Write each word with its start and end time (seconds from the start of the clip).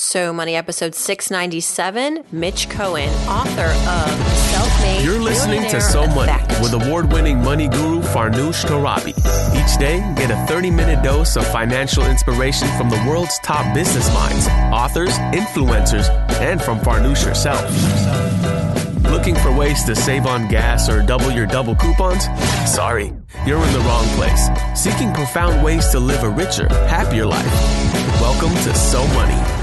So 0.00 0.32
Money, 0.32 0.54
episode 0.54 0.94
697. 0.94 2.22
Mitch 2.30 2.70
Cohen, 2.70 3.08
author 3.28 3.64
of 3.64 4.28
Self 4.32 4.80
Made. 4.80 5.04
You're 5.04 5.18
listening 5.18 5.68
to 5.70 5.80
So 5.80 6.06
Money 6.06 6.40
with 6.62 6.72
award 6.72 7.12
winning 7.12 7.42
money 7.42 7.66
guru 7.66 8.00
Farnoosh 8.00 8.64
Torabi. 8.64 9.08
Each 9.56 9.76
day, 9.76 9.98
get 10.16 10.30
a 10.30 10.36
30 10.46 10.70
minute 10.70 11.02
dose 11.02 11.34
of 11.34 11.44
financial 11.48 12.04
inspiration 12.04 12.68
from 12.78 12.90
the 12.90 13.04
world's 13.08 13.40
top 13.40 13.74
business 13.74 14.08
minds, 14.14 14.46
authors, 14.72 15.18
influencers, 15.34 16.08
and 16.40 16.62
from 16.62 16.78
Farnoosh 16.78 17.24
herself. 17.24 17.68
Looking 19.10 19.34
for 19.34 19.50
ways 19.50 19.82
to 19.82 19.96
save 19.96 20.26
on 20.26 20.46
gas 20.46 20.88
or 20.88 21.02
double 21.02 21.32
your 21.32 21.46
double 21.46 21.74
coupons? 21.74 22.22
Sorry, 22.72 23.12
you're 23.44 23.64
in 23.64 23.72
the 23.72 23.80
wrong 23.80 24.06
place. 24.10 24.48
Seeking 24.76 25.12
profound 25.12 25.64
ways 25.64 25.88
to 25.88 25.98
live 25.98 26.22
a 26.22 26.30
richer, 26.30 26.68
happier 26.86 27.26
life. 27.26 27.52
Welcome 28.20 28.54
to 28.62 28.72
So 28.76 29.04
Money. 29.08 29.57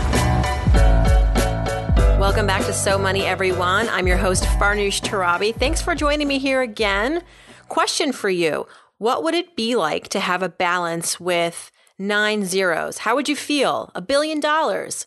Welcome 2.25 2.47
back 2.47 2.65
to 2.65 2.73
So 2.73 2.97
Money, 2.97 3.21
everyone. 3.21 3.87
I'm 3.87 4.07
your 4.07 4.17
host, 4.17 4.45
Farnoosh 4.45 4.99
Torabi. 4.99 5.53
Thanks 5.53 5.79
for 5.79 5.93
joining 5.93 6.27
me 6.27 6.39
here 6.39 6.63
again. 6.63 7.21
Question 7.67 8.11
for 8.11 8.31
you 8.31 8.65
What 8.97 9.21
would 9.21 9.35
it 9.35 9.55
be 9.55 9.75
like 9.75 10.07
to 10.07 10.19
have 10.19 10.41
a 10.41 10.49
balance 10.49 11.19
with 11.19 11.71
nine 11.99 12.43
zeros? 12.43 12.97
How 12.97 13.13
would 13.13 13.29
you 13.29 13.35
feel? 13.35 13.91
A 13.93 14.01
billion 14.01 14.39
dollars? 14.39 15.05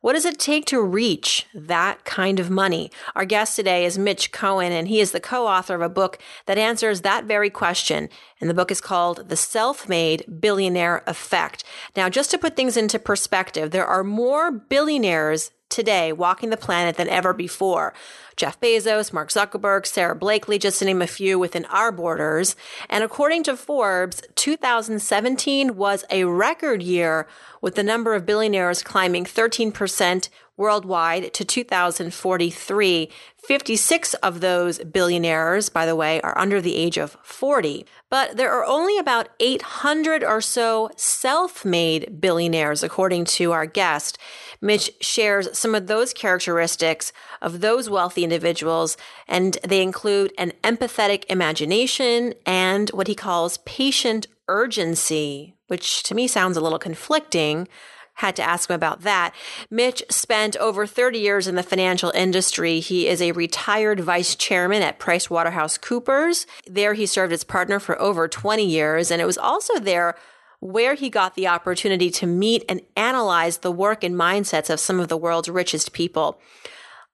What 0.00 0.14
does 0.14 0.24
it 0.24 0.40
take 0.40 0.66
to 0.66 0.82
reach 0.82 1.46
that 1.54 2.04
kind 2.04 2.40
of 2.40 2.50
money? 2.50 2.90
Our 3.14 3.24
guest 3.24 3.54
today 3.54 3.84
is 3.84 3.96
Mitch 3.96 4.32
Cohen, 4.32 4.72
and 4.72 4.88
he 4.88 4.98
is 4.98 5.12
the 5.12 5.20
co 5.20 5.46
author 5.46 5.76
of 5.76 5.82
a 5.82 5.88
book 5.88 6.18
that 6.46 6.58
answers 6.58 7.02
that 7.02 7.26
very 7.26 7.48
question. 7.48 8.08
And 8.40 8.50
the 8.50 8.54
book 8.54 8.72
is 8.72 8.80
called 8.80 9.28
The 9.28 9.36
Self 9.36 9.88
Made 9.88 10.40
Billionaire 10.40 11.04
Effect. 11.06 11.62
Now, 11.94 12.08
just 12.08 12.32
to 12.32 12.38
put 12.38 12.56
things 12.56 12.76
into 12.76 12.98
perspective, 12.98 13.70
there 13.70 13.86
are 13.86 14.02
more 14.02 14.50
billionaires 14.50 15.52
today 15.68 16.12
walking 16.12 16.50
the 16.50 16.56
planet 16.56 16.96
than 16.96 17.08
ever 17.08 17.32
before. 17.32 17.94
Jeff 18.36 18.60
Bezos, 18.60 19.12
Mark 19.12 19.30
Zuckerberg, 19.30 19.86
Sara 19.86 20.14
Blakely, 20.14 20.58
just 20.58 20.78
to 20.78 20.84
name 20.84 21.00
a 21.00 21.06
few 21.06 21.38
within 21.38 21.64
our 21.66 21.90
borders. 21.90 22.54
And 22.88 23.02
according 23.02 23.44
to 23.44 23.56
Forbes, 23.56 24.22
2017 24.34 25.76
was 25.76 26.04
a 26.10 26.24
record 26.24 26.82
year 26.82 27.26
with 27.60 27.74
the 27.74 27.82
number 27.82 28.14
of 28.14 28.26
billionaires 28.26 28.82
climbing 28.82 29.24
13% 29.24 30.28
worldwide 30.56 31.32
to 31.34 31.44
2043. 31.44 33.10
56 33.36 34.14
of 34.14 34.40
those 34.40 34.78
billionaires, 34.80 35.68
by 35.68 35.86
the 35.86 35.94
way, 35.94 36.20
are 36.22 36.36
under 36.36 36.60
the 36.60 36.74
age 36.74 36.98
of 36.98 37.16
40. 37.22 37.86
But 38.10 38.36
there 38.36 38.50
are 38.50 38.64
only 38.64 38.98
about 38.98 39.28
800 39.38 40.24
or 40.24 40.40
so 40.40 40.90
self-made 40.96 42.20
billionaires, 42.20 42.82
according 42.82 43.26
to 43.26 43.52
our 43.52 43.66
guest. 43.66 44.18
Mitch 44.60 44.90
shares 45.00 45.56
some 45.56 45.74
of 45.74 45.86
those 45.86 46.12
characteristics 46.12 47.12
of 47.40 47.60
those 47.60 47.88
wealthy 47.88 48.24
individuals, 48.24 48.96
and 49.28 49.58
they 49.62 49.82
include 49.82 50.32
an 50.38 50.52
empathetic 50.64 51.24
imagination 51.28 52.34
and 52.44 52.90
what 52.90 53.06
he 53.06 53.14
calls 53.14 53.58
patient 53.58 54.26
urgency, 54.48 55.54
which 55.68 56.02
to 56.04 56.14
me 56.14 56.26
sounds 56.26 56.56
a 56.56 56.60
little 56.60 56.78
conflicting 56.78 57.68
had 58.16 58.36
to 58.36 58.42
ask 58.42 58.68
him 58.68 58.74
about 58.74 59.02
that. 59.02 59.34
Mitch 59.70 60.02
spent 60.10 60.56
over 60.56 60.86
30 60.86 61.18
years 61.18 61.46
in 61.46 61.54
the 61.54 61.62
financial 61.62 62.10
industry. 62.10 62.80
He 62.80 63.08
is 63.08 63.20
a 63.20 63.32
retired 63.32 64.00
vice 64.00 64.34
chairman 64.34 64.82
at 64.82 64.98
PricewaterhouseCoopers. 64.98 66.46
There 66.66 66.94
he 66.94 67.06
served 67.06 67.32
as 67.32 67.44
partner 67.44 67.78
for 67.78 68.00
over 68.00 68.26
20 68.26 68.64
years, 68.64 69.10
and 69.10 69.20
it 69.20 69.26
was 69.26 69.38
also 69.38 69.78
there 69.78 70.16
where 70.60 70.94
he 70.94 71.10
got 71.10 71.34
the 71.34 71.46
opportunity 71.46 72.10
to 72.10 72.26
meet 72.26 72.64
and 72.68 72.80
analyze 72.96 73.58
the 73.58 73.70
work 73.70 74.02
and 74.02 74.14
mindsets 74.14 74.70
of 74.70 74.80
some 74.80 74.98
of 74.98 75.08
the 75.08 75.16
world's 75.16 75.50
richest 75.50 75.92
people. 75.92 76.40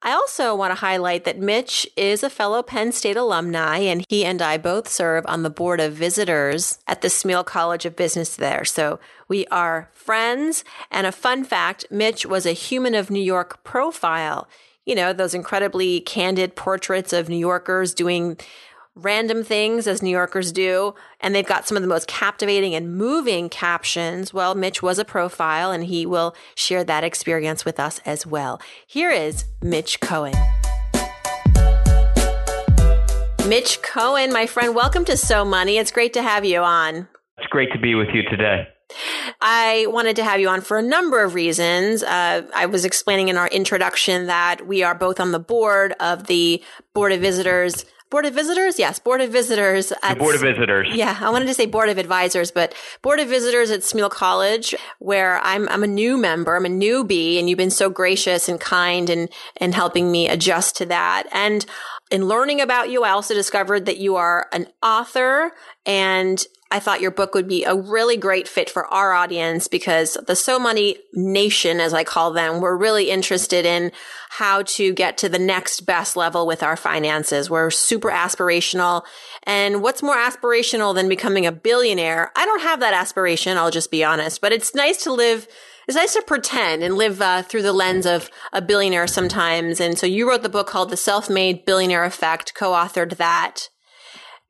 I 0.05 0.13
also 0.13 0.55
want 0.57 0.73
to 0.73 0.81
highlight 0.81 1.23
that 1.25 1.39
Mitch 1.39 1.87
is 1.97 2.25
a 2.25 2.31
fellow 2.31 2.61
Penn 2.61 2.91
State 2.91 3.17
alumni, 3.17 3.79
and 3.79 4.05
he 4.09 4.25
and 4.25 4.43
I 4.43 4.59
both 4.59 4.89
serve 4.89 5.25
on 5.29 5.45
the 5.45 5.51
board 5.51 5.79
of 5.79 5.93
visitors 5.93 6.81
at 6.89 7.03
the 7.03 7.09
Smeal 7.09 7.47
College 7.47 7.87
of 7.87 7.95
Business 7.95 8.35
there. 8.35 8.65
So 8.65 8.99
we 9.29 9.47
are 9.47 9.89
friends. 9.93 10.65
And 10.91 11.07
a 11.07 11.13
fun 11.13 11.45
fact 11.45 11.87
Mitch 11.89 12.27
was 12.27 12.47
a 12.47 12.53
Human 12.53 12.97
of 12.97 13.11
New 13.11 13.23
York 13.23 13.63
profile. 13.63 14.49
You 14.85 14.97
know, 14.97 15.13
those 15.13 15.35
incredibly 15.35 16.01
candid 16.01 16.57
portraits 16.57 17.13
of 17.13 17.29
New 17.29 17.37
Yorkers 17.37 17.95
doing 17.95 18.39
random 18.95 19.43
things 19.43 19.87
as 19.87 20.03
New 20.03 20.11
Yorkers 20.11 20.53
do, 20.53 20.95
and 21.21 21.35
they've 21.35 21.47
got 21.47 21.67
some 21.67 21.77
of 21.77 21.83
the 21.83 21.89
most 21.89 22.07
captivating 22.07 22.75
and 22.75 22.95
moving 22.95 23.49
captions. 23.49 24.35
Well, 24.35 24.55
Mitch 24.55 24.83
was 24.83 24.99
a 24.99 25.05
profile, 25.05 25.71
and 25.71 25.85
he 25.85 26.05
will 26.05 26.35
share 26.55 26.85
that 26.85 27.05
experience 27.05 27.65
with 27.65 27.81
us 27.81 28.01
as 28.05 28.27
well. 28.27 28.61
Here 28.87 29.11
is 29.11 29.47
Mitch 29.63 30.01
Cohen. 30.01 30.35
Mitch 33.49 33.81
Cohen, 33.83 34.33
my 34.33 34.47
friend, 34.47 34.75
welcome 34.75 35.05
to 35.07 35.17
So 35.17 35.45
Money. 35.45 35.79
It's 35.79 35.91
great 35.91 36.13
to 36.13 36.23
have 36.23 36.45
you 36.45 36.61
on. 36.61 37.09
It's 37.39 37.49
great 37.49 37.73
to 37.73 37.79
be 37.79 37.95
with 37.95 38.09
you 38.13 38.23
today. 38.25 38.69
I 39.41 39.87
wanted 39.89 40.17
to 40.17 40.25
have 40.25 40.39
you 40.39 40.49
on 40.51 40.61
for 40.61 40.77
a 40.79 40.83
number 40.83 41.25
of 41.25 41.35
reasons. 41.35 42.03
Uh, 42.03 42.43
I 42.55 42.67
was 42.67 42.85
explaining 42.85 43.29
in 43.29 43.39
our 43.39 43.49
introduction 43.49 44.27
that 44.27 44.67
we 44.67 44.83
are 44.83 44.95
both 44.95 45.19
on 45.19 45.33
the 45.33 45.41
board 45.41 45.95
of 45.99 46.27
the 46.27 46.63
Board 46.93 47.13
of 47.13 47.21
Visitors 47.21 47.87
Board 48.13 48.27
of 48.27 48.35
Visitors? 48.35 48.79
Yes, 48.79 48.99
Board 48.99 49.23
of 49.23 49.31
Visitors. 49.31 49.91
At, 50.03 50.15
the 50.15 50.17
Board 50.17 50.35
of 50.35 50.43
Visitors. 50.43 50.89
Yeah, 50.93 51.17
I 51.19 51.31
wanted 51.31 51.47
to 51.47 51.55
say 51.55 51.65
Board 51.65 51.89
of 51.89 51.97
Advisors, 51.97 52.51
but 52.51 52.75
Board 53.01 53.21
of 53.21 53.29
Visitors 53.29 53.71
at 53.71 53.81
Smeal 53.81 54.11
College, 54.11 54.75
where 54.99 55.39
I'm, 55.39 55.67
I'm 55.71 55.83
a 55.83 55.87
new 55.87 56.19
member, 56.19 56.55
I'm 56.55 56.67
a 56.67 56.69
newbie, 56.69 57.39
and 57.39 57.49
you've 57.49 57.57
been 57.57 57.71
so 57.71 57.89
gracious 57.89 58.51
and 58.51 58.61
kind 58.61 59.09
and, 59.09 59.31
and 59.57 59.75
helping 59.75 60.13
me 60.13 60.29
adjust 60.29 60.77
to 60.77 60.87
that. 60.87 61.25
And 61.33 61.65
in 62.13 62.29
learning 62.29 62.61
about 62.61 62.91
you, 62.91 63.03
I 63.05 63.11
also 63.11 63.33
discovered 63.33 63.87
that 63.87 63.97
you 63.97 64.17
are 64.17 64.47
an 64.53 64.67
author 64.83 65.53
and 65.87 66.45
I 66.71 66.79
thought 66.79 67.01
your 67.01 67.11
book 67.11 67.35
would 67.35 67.49
be 67.49 67.65
a 67.65 67.75
really 67.75 68.17
great 68.17 68.47
fit 68.47 68.71
for 68.71 68.87
our 68.87 69.13
audience 69.13 69.67
because 69.67 70.17
the 70.27 70.37
So 70.37 70.59
Money 70.59 70.97
Nation, 71.13 71.81
as 71.81 71.93
I 71.93 72.05
call 72.05 72.33
them, 72.33 72.61
we're 72.61 72.77
really 72.77 73.11
interested 73.11 73.67
in 73.67 73.93
how 74.31 74.63
to 74.63 74.95
get 74.95 75.19
to 75.19 75.29
the 75.29 75.39
next 75.39 75.83
best 75.83 76.17
level 76.17 76.47
with 76.47 76.63
our 76.63 76.77
finances. 76.77 77.51
We're 77.51 77.71
super 77.71 78.11
aspirational. 78.11 79.03
And 79.43 79.83
what's 79.83 80.03
more 80.03 80.17
aspirational 80.17 80.95
than 80.95 81.11
becoming 81.11 81.45
a 81.45 81.53
billionaire? 81.53 82.31
I 82.37 82.47
don't 82.47 82.63
have 82.63 82.81
that 82.81 82.95
aspiration. 82.95 83.59
I'll 83.59 83.71
just 83.71 83.91
be 83.91 84.05
honest, 84.05 84.41
but 84.41 84.53
it's 84.53 84.75
nice 84.75 85.03
to 85.05 85.13
live 85.13 85.49
it's 85.87 85.97
nice 85.97 86.15
to 86.15 86.23
pretend 86.23 86.83
and 86.83 86.97
live 86.97 87.21
uh, 87.21 87.43
through 87.43 87.63
the 87.63 87.73
lens 87.73 88.07
of 88.07 88.31
a 88.53 88.63
billionaire 88.63 89.07
sometimes. 89.07 89.81
And 89.81 89.99
so 89.99 90.07
you 90.07 90.29
wrote 90.29 90.43
the 90.43 90.49
book 90.49 90.67
called 90.67 90.91
The 90.91 90.97
Self 90.97 91.29
Made 91.29 91.65
Billionaire 91.65 92.05
Effect, 92.05 92.55
co 92.55 92.73
authored 92.73 93.17
that. 93.17 93.69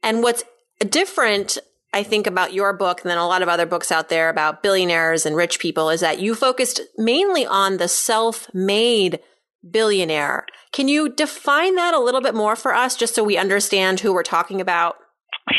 And 0.02 0.22
what's 0.22 0.44
different 0.88 1.58
I 1.94 2.02
think 2.02 2.26
about 2.26 2.54
your 2.54 2.72
book 2.72 3.02
then 3.02 3.18
a 3.18 3.26
lot 3.26 3.42
of 3.42 3.48
other 3.48 3.66
books 3.66 3.92
out 3.92 4.08
there 4.08 4.30
about 4.30 4.62
billionaires 4.62 5.26
and 5.26 5.36
rich 5.36 5.58
people 5.58 5.90
is 5.90 6.00
that 6.00 6.20
you 6.20 6.34
focused 6.34 6.80
mainly 6.96 7.44
on 7.44 7.76
the 7.76 7.88
self-made 7.88 9.20
billionaire. 9.68 10.46
Can 10.72 10.88
you 10.88 11.10
define 11.10 11.76
that 11.76 11.94
a 11.94 12.00
little 12.00 12.22
bit 12.22 12.34
more 12.34 12.56
for 12.56 12.74
us 12.74 12.96
just 12.96 13.14
so 13.14 13.22
we 13.22 13.36
understand 13.36 14.00
who 14.00 14.12
we're 14.12 14.22
talking 14.22 14.60
about? 14.60 14.96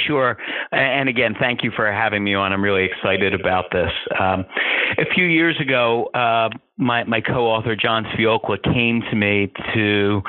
Sure. 0.08 0.38
And 0.72 1.10
again, 1.10 1.36
thank 1.40 1.64
you 1.64 1.72
for 1.76 1.92
having 1.92 2.24
me 2.24 2.34
on. 2.36 2.54
I'm 2.54 2.64
really 2.64 2.86
excited 2.86 3.34
about 3.34 3.66
this. 3.72 3.92
Um, 4.20 4.46
a 4.98 5.06
few 5.14 5.26
years 5.26 5.60
ago, 5.60 6.06
uh, 6.14 6.50
my, 6.78 7.04
my 7.04 7.22
co 7.22 7.48
author, 7.48 7.76
John 7.76 8.06
Sviokla, 8.06 8.64
came 8.64 9.02
to 9.10 9.16
me 9.16 9.52
to 9.74 10.22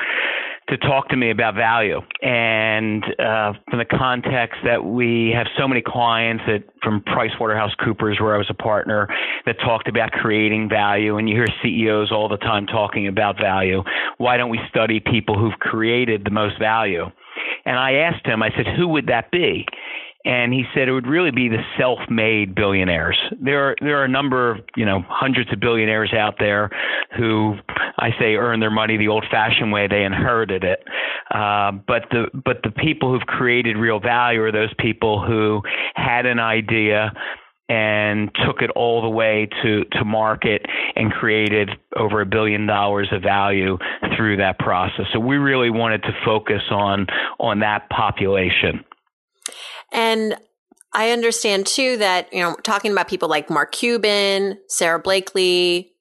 to 0.68 0.78
talk 0.78 1.08
to 1.10 1.16
me 1.16 1.30
about 1.30 1.54
value. 1.54 2.00
And 2.22 3.04
uh, 3.18 3.52
from 3.68 3.78
the 3.78 3.84
context 3.84 4.60
that 4.64 4.82
we 4.82 5.30
have 5.34 5.46
so 5.58 5.68
many 5.68 5.82
clients 5.82 6.42
that 6.46 6.64
from 6.82 7.02
PricewaterhouseCoopers, 7.02 8.20
where 8.20 8.34
I 8.34 8.38
was 8.38 8.46
a 8.48 8.54
partner, 8.54 9.08
that 9.44 9.56
talked 9.60 9.88
about 9.88 10.12
creating 10.12 10.68
value, 10.70 11.18
and 11.18 11.28
you 11.28 11.36
hear 11.36 11.46
CEOs 11.62 12.10
all 12.10 12.28
the 12.28 12.38
time 12.38 12.66
talking 12.66 13.06
about 13.06 13.36
value. 13.38 13.82
Why 14.16 14.36
don't 14.38 14.50
we 14.50 14.58
study 14.70 15.00
people 15.00 15.38
who've 15.38 15.58
created 15.58 16.24
the 16.24 16.30
most 16.30 16.58
value? 16.58 17.10
And 17.64 17.78
I 17.78 17.94
asked 17.94 18.26
him, 18.26 18.42
I 18.42 18.50
said, 18.56 18.66
who 18.76 18.88
would 18.88 19.06
that 19.06 19.30
be? 19.30 19.66
and 20.24 20.54
he 20.54 20.64
said 20.74 20.88
it 20.88 20.92
would 20.92 21.06
really 21.06 21.30
be 21.30 21.48
the 21.48 21.62
self-made 21.78 22.54
billionaires. 22.54 23.18
There 23.40 23.70
are 23.70 23.76
there 23.80 24.00
are 24.00 24.04
a 24.04 24.08
number 24.08 24.50
of 24.50 24.60
you 24.76 24.86
know 24.86 25.04
hundreds 25.08 25.52
of 25.52 25.60
billionaires 25.60 26.12
out 26.14 26.36
there 26.38 26.70
who 27.16 27.56
I 27.98 28.10
say 28.18 28.34
earn 28.36 28.60
their 28.60 28.70
money 28.70 28.96
the 28.96 29.08
old-fashioned 29.08 29.70
way. 29.70 29.86
They 29.86 30.02
inherited 30.02 30.64
it, 30.64 30.82
uh, 31.30 31.72
but 31.72 32.04
the 32.10 32.26
but 32.44 32.62
the 32.62 32.70
people 32.70 33.12
who've 33.12 33.26
created 33.26 33.76
real 33.76 34.00
value 34.00 34.42
are 34.42 34.52
those 34.52 34.72
people 34.78 35.24
who 35.24 35.60
had 35.94 36.26
an 36.26 36.38
idea 36.38 37.12
and 37.68 38.30
took 38.44 38.60
it 38.60 38.70
all 38.70 39.00
the 39.00 39.08
way 39.08 39.48
to, 39.62 39.84
to 39.92 40.04
market 40.04 40.66
and 40.96 41.10
created 41.10 41.70
over 41.96 42.20
a 42.20 42.26
billion 42.26 42.66
dollars 42.66 43.08
of 43.10 43.22
value 43.22 43.78
through 44.16 44.36
that 44.36 44.58
process. 44.58 45.06
So 45.12 45.18
we 45.18 45.36
really 45.36 45.70
wanted 45.70 46.02
to 46.02 46.12
focus 46.24 46.62
on 46.70 47.06
on 47.38 47.60
that 47.60 47.88
population. 47.88 48.84
And 49.92 50.36
I 50.92 51.10
understand 51.10 51.66
too 51.66 51.96
that, 51.96 52.32
you 52.32 52.40
know, 52.40 52.54
talking 52.62 52.92
about 52.92 53.08
people 53.08 53.28
like 53.28 53.50
Mark 53.50 53.72
Cuban, 53.72 54.58
Sara 54.68 54.98
Blakely, 54.98 55.92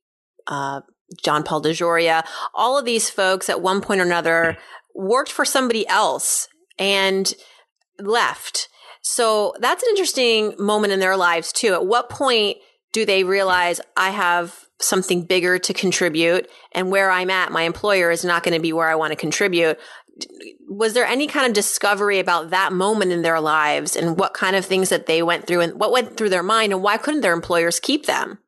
uh, 0.47 0.81
John 1.23 1.43
Paul 1.43 1.61
DeJoria, 1.61 2.25
all 2.53 2.77
of 2.77 2.85
these 2.85 3.09
folks 3.09 3.49
at 3.49 3.61
one 3.61 3.81
point 3.81 4.01
or 4.01 4.03
another 4.03 4.57
worked 4.93 5.31
for 5.31 5.45
somebody 5.45 5.87
else 5.87 6.47
and 6.77 7.33
left. 7.99 8.67
So 9.03 9.53
that's 9.59 9.83
an 9.83 9.89
interesting 9.89 10.55
moment 10.57 10.93
in 10.93 10.99
their 10.99 11.17
lives 11.17 11.51
too. 11.51 11.73
At 11.73 11.85
what 11.85 12.09
point 12.09 12.57
do 12.93 13.05
they 13.05 13.23
realize 13.23 13.81
I 13.97 14.11
have 14.11 14.65
something 14.79 15.25
bigger 15.25 15.59
to 15.59 15.73
contribute 15.73 16.49
and 16.71 16.89
where 16.89 17.11
I'm 17.11 17.29
at, 17.29 17.51
my 17.51 17.63
employer 17.63 18.11
is 18.11 18.23
not 18.23 18.43
going 18.43 18.55
to 18.55 18.61
be 18.61 18.73
where 18.73 18.87
I 18.87 18.95
want 18.95 19.11
to 19.11 19.17
contribute? 19.17 19.77
Was 20.69 20.93
there 20.93 21.05
any 21.05 21.27
kind 21.27 21.45
of 21.45 21.53
discovery 21.53 22.19
about 22.19 22.51
that 22.51 22.71
moment 22.71 23.11
in 23.11 23.23
their 23.23 23.41
lives 23.41 23.95
and 23.95 24.17
what 24.17 24.33
kind 24.33 24.55
of 24.55 24.65
things 24.65 24.89
that 24.89 25.05
they 25.05 25.21
went 25.21 25.47
through 25.47 25.61
and 25.61 25.79
what 25.79 25.91
went 25.91 26.15
through 26.15 26.29
their 26.29 26.43
mind 26.43 26.71
and 26.71 26.81
why 26.81 26.97
couldn't 26.97 27.21
their 27.21 27.33
employers 27.33 27.79
keep 27.79 28.05
them? 28.05 28.39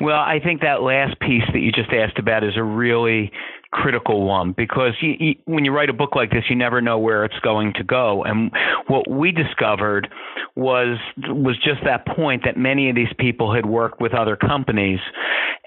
Well, 0.00 0.18
I 0.18 0.40
think 0.42 0.62
that 0.62 0.82
last 0.82 1.20
piece 1.20 1.44
that 1.52 1.60
you 1.60 1.70
just 1.72 1.92
asked 1.92 2.18
about 2.18 2.42
is 2.42 2.56
a 2.56 2.64
really 2.64 3.30
critical 3.72 4.24
one 4.24 4.52
because 4.52 4.94
you, 5.00 5.14
you, 5.18 5.34
when 5.44 5.64
you 5.64 5.72
write 5.72 5.88
a 5.88 5.92
book 5.92 6.14
like 6.14 6.30
this, 6.30 6.44
you 6.48 6.56
never 6.56 6.80
know 6.80 6.98
where 6.98 7.24
it's 7.24 7.38
going 7.40 7.72
to 7.74 7.84
go. 7.84 8.22
And 8.24 8.50
what 8.88 9.08
we 9.08 9.32
discovered 9.32 10.08
was 10.56 10.98
was 11.28 11.56
just 11.56 11.80
that 11.84 12.06
point 12.06 12.42
that 12.44 12.56
many 12.56 12.90
of 12.90 12.96
these 12.96 13.12
people 13.18 13.54
had 13.54 13.66
worked 13.66 14.00
with 14.00 14.12
other 14.12 14.36
companies 14.36 14.98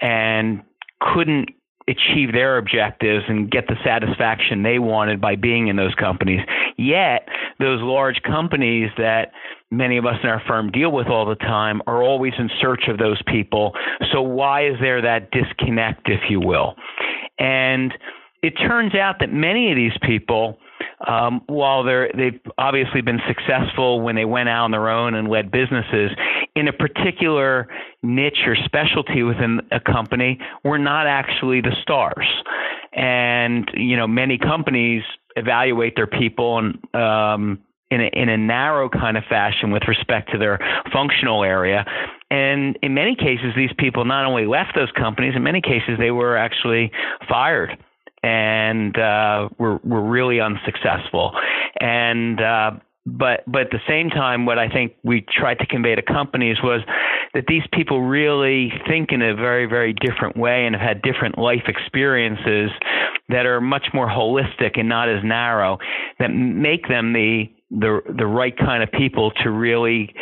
and 0.00 0.62
couldn't 1.00 1.50
achieve 1.88 2.32
their 2.32 2.56
objectives 2.56 3.24
and 3.28 3.50
get 3.50 3.66
the 3.66 3.76
satisfaction 3.84 4.62
they 4.62 4.78
wanted 4.78 5.20
by 5.20 5.36
being 5.36 5.68
in 5.68 5.76
those 5.76 5.94
companies. 5.94 6.40
Yet, 6.78 7.28
those 7.58 7.80
large 7.82 8.22
companies 8.22 8.90
that 8.96 9.32
many 9.70 9.96
of 9.96 10.06
us 10.06 10.16
in 10.22 10.28
our 10.28 10.42
firm 10.46 10.70
deal 10.70 10.92
with 10.92 11.08
all 11.08 11.26
the 11.26 11.34
time 11.36 11.80
are 11.86 12.02
always 12.02 12.32
in 12.38 12.50
search 12.60 12.84
of 12.88 12.98
those 12.98 13.20
people. 13.26 13.72
So, 14.12 14.22
why 14.22 14.66
is 14.66 14.74
there 14.80 15.02
that 15.02 15.30
disconnect, 15.30 16.08
if 16.08 16.20
you 16.30 16.40
will? 16.40 16.74
And 17.38 17.92
it 18.42 18.52
turns 18.52 18.94
out 18.94 19.16
that 19.20 19.32
many 19.32 19.70
of 19.70 19.76
these 19.76 19.96
people, 20.02 20.58
um, 21.08 21.40
while 21.46 21.82
they're, 21.82 22.10
they've 22.14 22.40
obviously 22.58 23.00
been 23.00 23.20
successful 23.26 24.00
when 24.00 24.16
they 24.16 24.26
went 24.26 24.48
out 24.48 24.64
on 24.64 24.70
their 24.70 24.88
own 24.88 25.14
and 25.14 25.28
led 25.28 25.50
businesses, 25.50 26.10
in 26.54 26.68
a 26.68 26.72
particular 26.72 27.68
niche 28.02 28.46
or 28.46 28.54
specialty 28.64 29.22
within 29.22 29.60
a 29.72 29.80
company, 29.80 30.38
were 30.62 30.78
not 30.78 31.06
actually 31.06 31.60
the 31.60 31.74
stars. 31.82 32.26
And, 32.92 33.68
you 33.74 33.96
know, 33.96 34.06
many 34.06 34.38
companies 34.38 35.02
evaluate 35.36 35.96
their 35.96 36.06
people 36.06 36.58
and, 36.58 36.94
um, 36.94 37.58
in 37.94 38.00
a, 38.00 38.10
in 38.12 38.28
a 38.28 38.36
narrow 38.36 38.88
kind 38.88 39.16
of 39.16 39.24
fashion 39.28 39.70
with 39.70 39.84
respect 39.86 40.32
to 40.32 40.38
their 40.38 40.58
functional 40.92 41.44
area. 41.44 41.84
And 42.30 42.76
in 42.82 42.94
many 42.94 43.14
cases, 43.14 43.52
these 43.56 43.70
people 43.78 44.04
not 44.04 44.24
only 44.24 44.46
left 44.46 44.72
those 44.74 44.90
companies, 44.96 45.34
in 45.36 45.42
many 45.42 45.60
cases, 45.60 45.98
they 45.98 46.10
were 46.10 46.36
actually 46.36 46.90
fired 47.28 47.78
and 48.22 48.98
uh, 48.98 49.48
were, 49.58 49.78
were 49.84 50.02
really 50.02 50.40
unsuccessful. 50.40 51.32
And 51.80 52.40
uh, 52.40 52.72
but 53.06 53.44
but 53.46 53.62
at 53.62 53.70
the 53.70 53.80
same 53.86 54.10
time, 54.10 54.46
what 54.46 54.58
I 54.58 54.68
think 54.68 54.94
we 55.04 55.20
tried 55.20 55.58
to 55.58 55.66
convey 55.66 55.94
to 55.94 56.02
companies 56.02 56.56
was 56.62 56.80
that 57.34 57.44
these 57.46 57.62
people 57.72 58.00
really 58.00 58.72
think 58.88 59.12
in 59.12 59.20
a 59.20 59.34
very 59.34 59.66
very 59.66 59.92
different 59.92 60.36
way 60.36 60.66
and 60.66 60.74
have 60.74 60.88
had 60.88 61.02
different 61.02 61.36
life 61.36 61.64
experiences 61.68 62.70
that 63.28 63.46
are 63.46 63.60
much 63.60 63.88
more 63.92 64.08
holistic 64.08 64.78
and 64.78 64.88
not 64.88 65.08
as 65.08 65.22
narrow 65.22 65.78
that 66.18 66.28
make 66.28 66.88
them 66.88 67.12
the 67.12 67.44
the 67.78 68.00
the 68.16 68.26
right 68.26 68.56
kind 68.56 68.82
of 68.82 68.90
people 68.92 69.32
to 69.42 69.50
really 69.50 70.14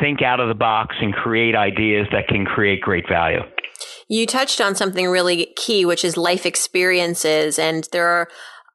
think 0.00 0.22
out 0.22 0.40
of 0.40 0.48
the 0.48 0.54
box 0.54 0.96
and 1.00 1.12
create 1.12 1.54
ideas 1.54 2.06
that 2.12 2.28
can 2.28 2.44
create 2.44 2.80
great 2.80 3.08
value. 3.08 3.40
You 4.08 4.26
touched 4.26 4.60
on 4.60 4.74
something 4.74 5.08
really 5.08 5.52
key, 5.56 5.84
which 5.84 6.04
is 6.04 6.16
life 6.16 6.46
experiences, 6.46 7.58
and 7.58 7.88
there 7.92 8.06
are. 8.06 8.28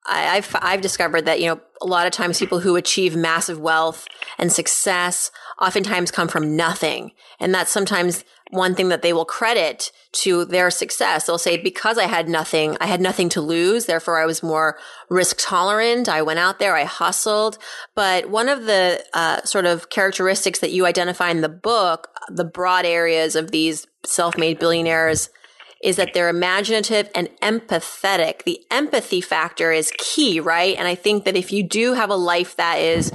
I've 0.07 0.55
I've 0.61 0.81
discovered 0.81 1.25
that 1.25 1.39
you 1.39 1.47
know 1.47 1.59
a 1.81 1.87
lot 1.87 2.05
of 2.05 2.11
times 2.11 2.37
people 2.37 2.59
who 2.59 2.75
achieve 2.75 3.15
massive 3.15 3.59
wealth 3.59 4.05
and 4.37 4.51
success 4.51 5.31
oftentimes 5.59 6.11
come 6.11 6.27
from 6.27 6.55
nothing, 6.55 7.11
and 7.39 7.53
that's 7.53 7.71
sometimes 7.71 8.23
one 8.51 8.75
thing 8.75 8.89
that 8.89 9.01
they 9.01 9.11
will 9.11 9.25
credit 9.25 9.91
to 10.11 10.45
their 10.45 10.69
success. 10.69 11.25
They'll 11.25 11.37
say, 11.37 11.57
because 11.57 11.97
I 11.97 12.05
had 12.05 12.29
nothing, 12.29 12.77
I 12.79 12.85
had 12.85 13.01
nothing 13.01 13.27
to 13.29 13.41
lose. 13.41 13.85
Therefore, 13.85 14.21
I 14.21 14.25
was 14.25 14.43
more 14.43 14.77
risk 15.09 15.37
tolerant. 15.39 16.07
I 16.07 16.21
went 16.21 16.39
out 16.39 16.59
there, 16.59 16.75
I 16.75 16.83
hustled. 16.83 17.57
But 17.95 18.29
one 18.29 18.47
of 18.47 18.65
the 18.65 19.03
uh, 19.13 19.41
sort 19.43 19.65
of 19.65 19.89
characteristics 19.89 20.59
that 20.59 20.71
you 20.71 20.85
identify 20.85 21.29
in 21.31 21.41
the 21.41 21.49
book, 21.49 22.09
the 22.29 22.45
broad 22.45 22.85
areas 22.85 23.35
of 23.35 23.51
these 23.51 23.87
self-made 24.05 24.59
billionaires 24.59 25.29
is 25.83 25.97
that 25.97 26.13
they're 26.13 26.29
imaginative 26.29 27.09
and 27.13 27.29
empathetic. 27.41 28.43
The 28.43 28.59
empathy 28.71 29.21
factor 29.21 29.71
is 29.71 29.91
key, 29.97 30.39
right? 30.39 30.75
And 30.77 30.87
I 30.87 30.95
think 30.95 31.25
that 31.25 31.35
if 31.35 31.51
you 31.51 31.63
do 31.63 31.93
have 31.93 32.09
a 32.09 32.15
life 32.15 32.55
that 32.55 32.79
is 32.79 33.11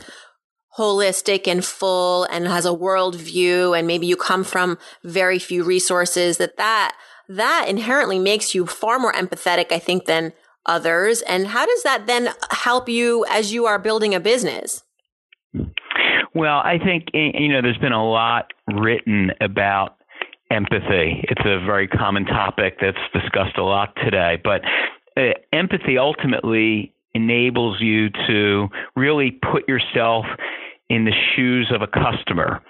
holistic 0.80 1.46
and 1.46 1.64
full 1.64 2.24
and 2.24 2.48
has 2.48 2.64
a 2.64 2.72
world 2.72 3.14
view 3.14 3.74
and 3.74 3.86
maybe 3.86 4.06
you 4.06 4.16
come 4.16 4.44
from 4.44 4.78
very 5.04 5.38
few 5.38 5.62
resources 5.62 6.38
that 6.38 6.56
that 6.56 6.96
that 7.28 7.66
inherently 7.68 8.18
makes 8.18 8.54
you 8.54 8.66
far 8.66 8.98
more 8.98 9.12
empathetic 9.12 9.70
i 9.70 9.78
think 9.78 10.06
than 10.06 10.32
others. 10.66 11.22
And 11.22 11.48
how 11.48 11.66
does 11.66 11.82
that 11.82 12.06
then 12.06 12.30
help 12.50 12.88
you 12.88 13.24
as 13.28 13.52
you 13.52 13.66
are 13.66 13.78
building 13.78 14.14
a 14.14 14.20
business? 14.20 14.82
Well 16.32 16.58
i 16.58 16.78
think 16.78 17.08
you 17.12 17.48
know 17.48 17.60
there's 17.60 17.78
been 17.78 17.92
a 17.92 18.08
lot 18.08 18.52
written 18.68 19.32
about 19.40 19.96
empathy. 20.50 21.24
It's 21.28 21.42
a 21.44 21.64
very 21.64 21.88
common 21.88 22.24
topic 22.24 22.78
that's 22.80 22.98
discussed 23.12 23.58
a 23.58 23.64
lot 23.64 23.94
today 23.96 24.40
but 24.42 24.62
uh, 25.16 25.32
empathy 25.52 25.98
ultimately 25.98 26.94
enables 27.14 27.80
you 27.80 28.10
to 28.28 28.68
really 28.94 29.32
put 29.32 29.68
yourself 29.68 30.24
in 30.90 31.06
the 31.06 31.14
shoes 31.34 31.72
of 31.72 31.80
a 31.80 31.86
customer 31.86 32.60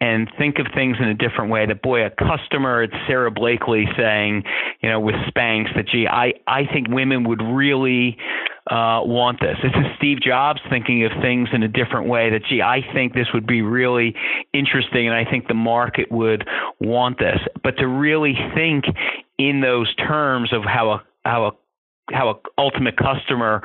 and 0.00 0.28
think 0.36 0.58
of 0.58 0.66
things 0.74 0.96
in 1.00 1.08
a 1.08 1.14
different 1.14 1.50
way. 1.50 1.64
That 1.66 1.82
boy, 1.82 2.04
a 2.04 2.10
customer, 2.10 2.82
it's 2.82 2.94
Sara 3.06 3.30
Blakely 3.30 3.86
saying, 3.96 4.42
you 4.82 4.90
know, 4.90 5.00
with 5.00 5.14
Spanx, 5.28 5.74
that 5.74 5.86
gee, 5.88 6.06
I 6.06 6.34
I 6.46 6.66
think 6.66 6.88
women 6.88 7.24
would 7.28 7.40
really 7.40 8.18
uh, 8.70 9.00
want 9.04 9.40
this. 9.40 9.56
This 9.62 9.72
is 9.72 9.86
Steve 9.96 10.20
Jobs 10.20 10.60
thinking 10.68 11.04
of 11.04 11.12
things 11.22 11.48
in 11.52 11.62
a 11.62 11.68
different 11.68 12.08
way. 12.08 12.30
That 12.30 12.42
gee, 12.48 12.60
I 12.60 12.80
think 12.92 13.14
this 13.14 13.28
would 13.32 13.46
be 13.46 13.62
really 13.62 14.14
interesting, 14.52 15.06
and 15.06 15.14
I 15.14 15.28
think 15.30 15.48
the 15.48 15.54
market 15.54 16.10
would 16.10 16.46
want 16.80 17.18
this. 17.18 17.38
But 17.62 17.78
to 17.78 17.86
really 17.86 18.34
think 18.54 18.84
in 19.38 19.60
those 19.60 19.94
terms 19.94 20.52
of 20.52 20.62
how 20.64 20.90
a 20.90 21.04
how 21.24 21.46
a 21.46 21.52
how 22.12 22.30
a 22.30 22.34
ultimate 22.58 22.96
customer 22.96 23.62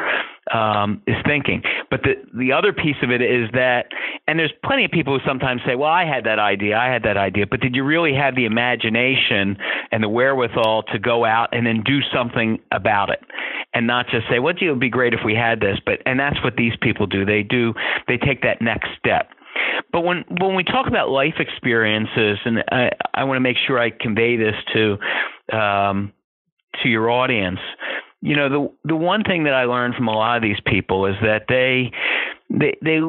um, 0.54 1.02
is 1.08 1.16
thinking. 1.26 1.62
But 1.90 2.02
the 2.04 2.16
the 2.38 2.52
other 2.52 2.74
piece 2.74 2.98
of 3.02 3.12
it 3.12 3.22
is 3.22 3.50
that, 3.54 3.88
and 4.28 4.38
there's 4.38 4.54
plenty 4.64 4.86
of 4.86 4.92
people 4.92 5.18
who 5.18 5.26
sometimes 5.28 5.62
say, 5.66 5.76
"Well, 5.76 5.90
I 5.90 6.06
had 6.06 6.26
that 6.26 6.40
idea, 6.40 6.78
I 6.78 6.92
had 6.92 7.04
that 7.04 7.18
idea," 7.18 7.46
but 7.48 7.60
did 7.60 7.76
you 7.76 7.84
really 7.84 8.14
have 8.14 8.36
the 8.36 8.46
imagination 8.46 9.58
and 9.92 10.04
the 10.04 10.10
wherewithal 10.10 10.84
to 10.92 11.00
go 11.00 11.26
out 11.26 11.50
and 11.54 11.66
then 11.66 11.84
do 11.84 12.00
something 12.14 12.60
about 12.72 13.10
it, 13.10 13.22
and 13.74 13.88
not 13.88 14.08
just 14.10 14.28
say, 14.30 14.40
"Well, 14.40 14.54
it 14.60 14.70
would 14.70 14.80
be 14.80 14.90
great 14.90 15.14
if 15.14 15.22
we 15.26 15.36
had 15.36 15.60
this," 15.60 15.80
but 15.86 16.02
and 16.06 16.20
that's 16.20 16.42
what 16.44 16.56
these 16.56 16.74
people 16.82 17.08
do. 17.08 17.26
They 17.26 17.44
do 17.44 17.74
they 18.08 18.18
take 18.18 18.42
that 18.44 18.62
next 18.62 18.90
step. 19.00 19.32
But 19.92 20.02
when 20.02 20.24
when 20.40 20.56
we 20.56 20.64
talk 20.64 20.88
about 20.88 21.10
life 21.10 21.36
experiences, 21.40 22.40
and 22.46 22.64
I, 22.72 22.90
I 23.14 23.24
want 23.24 23.38
to 23.38 23.42
make 23.42 23.58
sure 23.68 23.80
I 23.80 23.90
convey 23.90 24.38
this 24.38 24.56
to 24.74 24.98
um, 25.58 26.14
to 26.82 26.90
your 26.90 27.10
audience, 27.10 27.60
you 28.22 28.36
know 28.36 28.50
the 28.50 28.90
the 28.90 28.96
one 28.96 29.24
thing 29.24 29.44
that 29.46 29.54
I 29.54 29.66
learned 29.66 29.96
from 29.96 30.08
a 30.08 30.14
lot 30.14 30.38
of 30.38 30.44
these 30.44 30.60
people 30.66 31.06
is 31.06 31.16
that 31.22 31.46
they 31.50 31.92
they 32.50 32.78
they 32.82 33.00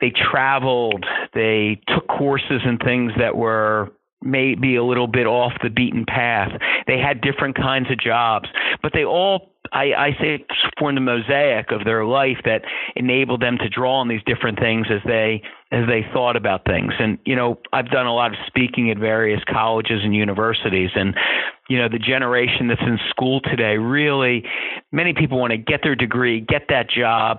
they 0.00 0.10
traveled, 0.10 1.06
they 1.32 1.80
took 1.86 2.08
courses 2.08 2.60
and 2.64 2.80
things 2.80 3.12
that 3.18 3.36
were 3.36 3.92
maybe 4.20 4.76
a 4.76 4.84
little 4.84 5.06
bit 5.06 5.26
off 5.26 5.52
the 5.62 5.70
beaten 5.70 6.04
path. 6.06 6.50
They 6.86 6.98
had 6.98 7.20
different 7.20 7.56
kinds 7.56 7.90
of 7.90 7.98
jobs, 8.00 8.48
but 8.82 8.92
they 8.92 9.04
all 9.04 9.52
I, 9.72 9.92
I 9.96 10.10
say 10.20 10.44
formed 10.78 10.98
a 10.98 11.00
mosaic 11.00 11.70
of 11.70 11.84
their 11.84 12.04
life 12.04 12.38
that 12.44 12.62
enabled 12.96 13.40
them 13.40 13.56
to 13.58 13.68
draw 13.68 14.00
on 14.00 14.08
these 14.08 14.20
different 14.26 14.58
things 14.58 14.86
as 14.90 15.00
they 15.06 15.42
as 15.70 15.86
they 15.86 16.04
thought 16.12 16.36
about 16.36 16.64
things. 16.66 16.92
And 16.98 17.18
you 17.24 17.36
know, 17.36 17.58
I've 17.72 17.90
done 17.90 18.06
a 18.06 18.14
lot 18.14 18.32
of 18.32 18.38
speaking 18.46 18.90
at 18.90 18.98
various 18.98 19.40
colleges 19.48 20.00
and 20.02 20.14
universities, 20.14 20.90
and 20.94 21.14
you 21.72 21.78
know, 21.78 21.88
the 21.88 21.98
generation 21.98 22.68
that's 22.68 22.82
in 22.82 22.98
school 23.08 23.40
today 23.40 23.78
really 23.78 24.44
many 24.92 25.14
people 25.14 25.40
want 25.40 25.52
to 25.52 25.56
get 25.56 25.80
their 25.82 25.94
degree, 25.94 26.38
get 26.38 26.66
that 26.68 26.90
job. 26.90 27.38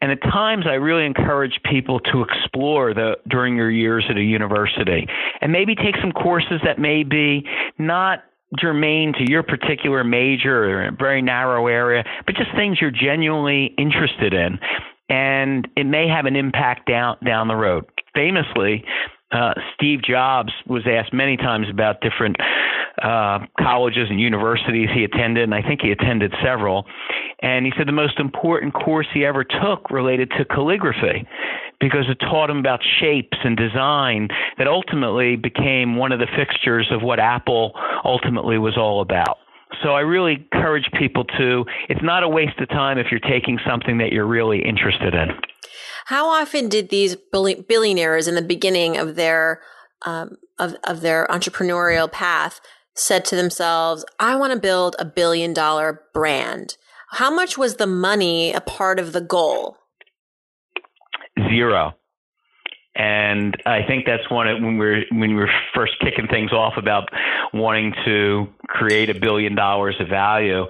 And 0.00 0.10
at 0.10 0.22
times, 0.22 0.64
I 0.66 0.74
really 0.74 1.04
encourage 1.04 1.60
people 1.70 2.00
to 2.00 2.22
explore 2.22 2.94
the 2.94 3.16
during 3.28 3.56
your 3.56 3.70
years 3.70 4.04
at 4.08 4.16
a 4.16 4.22
university, 4.22 5.06
and 5.42 5.52
maybe 5.52 5.74
take 5.74 5.96
some 6.00 6.12
courses 6.12 6.60
that 6.64 6.78
may 6.78 7.04
be 7.04 7.46
not 7.78 8.24
germane 8.58 9.12
to 9.18 9.30
your 9.30 9.42
particular 9.42 10.02
major 10.02 10.64
or 10.64 10.86
a 10.86 10.92
very 10.92 11.20
narrow 11.20 11.66
area, 11.66 12.04
but 12.24 12.34
just 12.36 12.50
things 12.56 12.78
you're 12.80 12.90
genuinely 12.90 13.74
interested 13.76 14.32
in. 14.32 14.58
And 15.10 15.68
it 15.76 15.84
may 15.84 16.08
have 16.08 16.24
an 16.24 16.36
impact 16.36 16.88
down 16.88 17.18
down 17.24 17.48
the 17.48 17.56
road. 17.56 17.84
Famously, 18.14 18.84
uh, 19.34 19.54
Steve 19.74 20.00
Jobs 20.02 20.52
was 20.66 20.82
asked 20.86 21.12
many 21.12 21.36
times 21.36 21.66
about 21.68 22.00
different 22.00 22.36
uh, 23.02 23.40
colleges 23.58 24.06
and 24.08 24.20
universities 24.20 24.88
he 24.94 25.04
attended, 25.04 25.42
and 25.42 25.54
I 25.54 25.62
think 25.62 25.80
he 25.82 25.90
attended 25.90 26.32
several. 26.42 26.86
And 27.42 27.66
he 27.66 27.72
said 27.76 27.88
the 27.88 27.92
most 27.92 28.20
important 28.20 28.72
course 28.74 29.06
he 29.12 29.24
ever 29.24 29.44
took 29.44 29.90
related 29.90 30.30
to 30.38 30.44
calligraphy 30.44 31.26
because 31.80 32.04
it 32.08 32.18
taught 32.20 32.48
him 32.48 32.58
about 32.58 32.80
shapes 33.00 33.36
and 33.42 33.56
design 33.56 34.28
that 34.56 34.68
ultimately 34.68 35.36
became 35.36 35.96
one 35.96 36.12
of 36.12 36.20
the 36.20 36.28
fixtures 36.36 36.88
of 36.90 37.02
what 37.02 37.18
Apple 37.18 37.72
ultimately 38.04 38.58
was 38.58 38.78
all 38.78 39.00
about. 39.00 39.38
So 39.82 39.90
I 39.90 40.00
really 40.00 40.46
encourage 40.52 40.90
people 40.98 41.24
to, 41.24 41.64
it's 41.88 42.02
not 42.02 42.22
a 42.22 42.28
waste 42.28 42.58
of 42.58 42.68
time 42.68 42.98
if 42.98 43.06
you're 43.10 43.20
taking 43.20 43.58
something 43.66 43.98
that 43.98 44.12
you're 44.12 44.26
really 44.26 44.64
interested 44.64 45.14
in. 45.14 45.30
How 46.06 46.28
often 46.28 46.68
did 46.68 46.90
these 46.90 47.16
billionaires 47.16 48.28
in 48.28 48.34
the 48.34 48.42
beginning 48.42 48.96
of 48.96 49.14
their 49.14 49.60
um, 50.06 50.36
of, 50.58 50.76
of 50.84 51.00
their 51.00 51.26
entrepreneurial 51.30 52.10
path 52.10 52.60
said 52.94 53.24
to 53.24 53.36
themselves, 53.36 54.04
I 54.20 54.36
want 54.36 54.52
to 54.52 54.58
build 54.58 54.96
a 54.98 55.04
billion 55.04 55.52
dollar 55.52 56.02
brand? 56.12 56.76
How 57.12 57.34
much 57.34 57.56
was 57.56 57.76
the 57.76 57.86
money 57.86 58.52
a 58.52 58.60
part 58.60 58.98
of 58.98 59.12
the 59.12 59.20
goal? 59.20 59.78
Zero. 61.48 61.94
And 62.96 63.56
I 63.66 63.82
think 63.82 64.06
that's 64.06 64.28
one 64.30 64.46
of, 64.46 64.62
when 64.62 64.78
we're 64.78 65.04
when 65.10 65.34
we're 65.34 65.50
first 65.74 65.94
kicking 66.00 66.28
things 66.28 66.52
off 66.52 66.74
about 66.76 67.08
wanting 67.52 67.92
to 68.04 68.46
create 68.68 69.10
a 69.10 69.18
billion 69.18 69.54
dollars 69.56 69.96
of 69.98 70.08
value. 70.08 70.66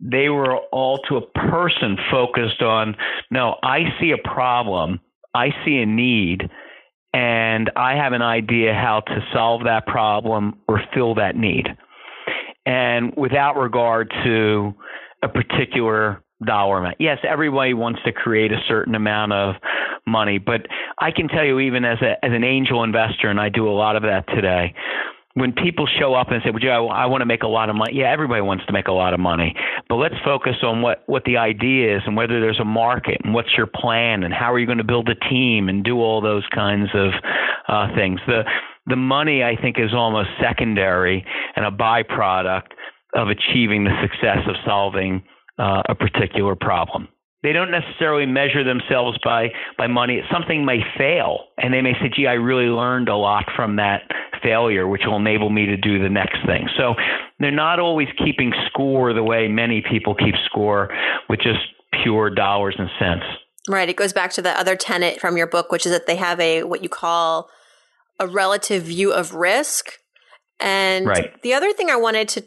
They 0.00 0.28
were 0.28 0.56
all 0.72 0.98
to 1.08 1.16
a 1.16 1.20
person 1.20 1.96
focused 2.10 2.60
on 2.60 2.96
no, 3.30 3.56
I 3.62 3.84
see 4.00 4.10
a 4.10 4.18
problem, 4.18 5.00
I 5.32 5.50
see 5.64 5.78
a 5.78 5.86
need, 5.86 6.50
and 7.12 7.70
I 7.76 7.94
have 7.94 8.12
an 8.12 8.22
idea 8.22 8.74
how 8.74 9.00
to 9.06 9.24
solve 9.32 9.64
that 9.64 9.86
problem 9.86 10.58
or 10.66 10.82
fill 10.92 11.14
that 11.14 11.36
need. 11.36 11.68
And 12.66 13.14
without 13.16 13.56
regard 13.56 14.12
to 14.24 14.74
a 15.22 15.28
particular 15.28 16.23
dollar 16.44 16.78
amount. 16.78 16.96
Yes, 16.98 17.18
everybody 17.28 17.74
wants 17.74 18.00
to 18.04 18.12
create 18.12 18.52
a 18.52 18.58
certain 18.68 18.94
amount 18.94 19.32
of 19.32 19.54
money, 20.06 20.38
but 20.38 20.66
I 20.98 21.10
can 21.10 21.28
tell 21.28 21.44
you, 21.44 21.60
even 21.60 21.84
as 21.84 21.98
a 22.02 22.24
as 22.24 22.32
an 22.32 22.44
angel 22.44 22.82
investor, 22.82 23.28
and 23.28 23.40
I 23.40 23.48
do 23.48 23.68
a 23.68 23.72
lot 23.72 23.96
of 23.96 24.02
that 24.02 24.26
today. 24.28 24.74
When 25.34 25.52
people 25.52 25.88
show 25.98 26.14
up 26.14 26.30
and 26.30 26.40
say, 26.44 26.50
"Well, 26.50 26.60
Joe, 26.60 26.88
I, 26.88 27.04
I 27.04 27.06
want 27.06 27.22
to 27.22 27.26
make 27.26 27.42
a 27.42 27.48
lot 27.48 27.68
of 27.68 27.76
money," 27.76 27.94
yeah, 27.96 28.12
everybody 28.12 28.40
wants 28.40 28.64
to 28.66 28.72
make 28.72 28.86
a 28.86 28.92
lot 28.92 29.14
of 29.14 29.20
money, 29.20 29.54
but 29.88 29.96
let's 29.96 30.14
focus 30.24 30.56
on 30.62 30.82
what 30.82 31.02
what 31.06 31.24
the 31.24 31.36
idea 31.36 31.96
is 31.96 32.02
and 32.06 32.16
whether 32.16 32.40
there's 32.40 32.60
a 32.60 32.64
market 32.64 33.20
and 33.24 33.34
what's 33.34 33.56
your 33.56 33.66
plan 33.66 34.22
and 34.22 34.32
how 34.32 34.52
are 34.52 34.58
you 34.58 34.66
going 34.66 34.78
to 34.78 34.84
build 34.84 35.08
a 35.08 35.28
team 35.28 35.68
and 35.68 35.84
do 35.84 35.98
all 35.98 36.20
those 36.20 36.44
kinds 36.54 36.90
of 36.94 37.12
uh, 37.68 37.88
things. 37.96 38.20
The 38.26 38.44
the 38.86 38.96
money, 38.96 39.42
I 39.42 39.56
think, 39.56 39.76
is 39.78 39.94
almost 39.94 40.28
secondary 40.40 41.24
and 41.56 41.64
a 41.64 41.70
byproduct 41.70 42.68
of 43.14 43.28
achieving 43.28 43.84
the 43.84 43.94
success 44.02 44.38
of 44.46 44.56
solving 44.66 45.22
uh, 45.58 45.82
a 45.88 45.94
particular 45.94 46.54
problem. 46.54 47.08
They 47.42 47.52
don't 47.52 47.70
necessarily 47.70 48.24
measure 48.24 48.64
themselves 48.64 49.18
by, 49.22 49.48
by 49.76 49.86
money. 49.86 50.22
Something 50.32 50.64
may 50.64 50.80
fail, 50.96 51.44
and 51.58 51.74
they 51.74 51.82
may 51.82 51.92
say, 52.00 52.10
gee, 52.14 52.26
I 52.26 52.32
really 52.34 52.66
learned 52.66 53.10
a 53.10 53.16
lot 53.16 53.44
from 53.54 53.76
that 53.76 54.02
failure, 54.42 54.88
which 54.88 55.02
will 55.04 55.16
enable 55.16 55.50
me 55.50 55.66
to 55.66 55.76
do 55.76 56.02
the 56.02 56.08
next 56.08 56.38
thing. 56.46 56.66
So 56.78 56.94
they're 57.38 57.50
not 57.50 57.80
always 57.80 58.08
keeping 58.16 58.52
score 58.68 59.12
the 59.12 59.22
way 59.22 59.46
many 59.46 59.82
people 59.82 60.14
keep 60.14 60.34
score 60.46 60.88
with 61.28 61.40
just 61.40 61.60
pure 62.02 62.30
dollars 62.30 62.76
and 62.78 62.88
cents. 62.98 63.24
Right. 63.68 63.88
It 63.88 63.96
goes 63.96 64.12
back 64.12 64.32
to 64.32 64.42
the 64.42 64.58
other 64.58 64.76
tenet 64.76 65.20
from 65.20 65.36
your 65.36 65.46
book, 65.46 65.70
which 65.70 65.86
is 65.86 65.92
that 65.92 66.06
they 66.06 66.16
have 66.16 66.40
a 66.40 66.64
what 66.64 66.82
you 66.82 66.88
call 66.88 67.48
a 68.18 68.26
relative 68.26 68.84
view 68.84 69.12
of 69.12 69.34
risk. 69.34 69.92
And 70.60 71.06
right. 71.06 71.42
the 71.42 71.54
other 71.54 71.72
thing 71.72 71.90
I 71.90 71.96
wanted 71.96 72.28
to 72.30 72.44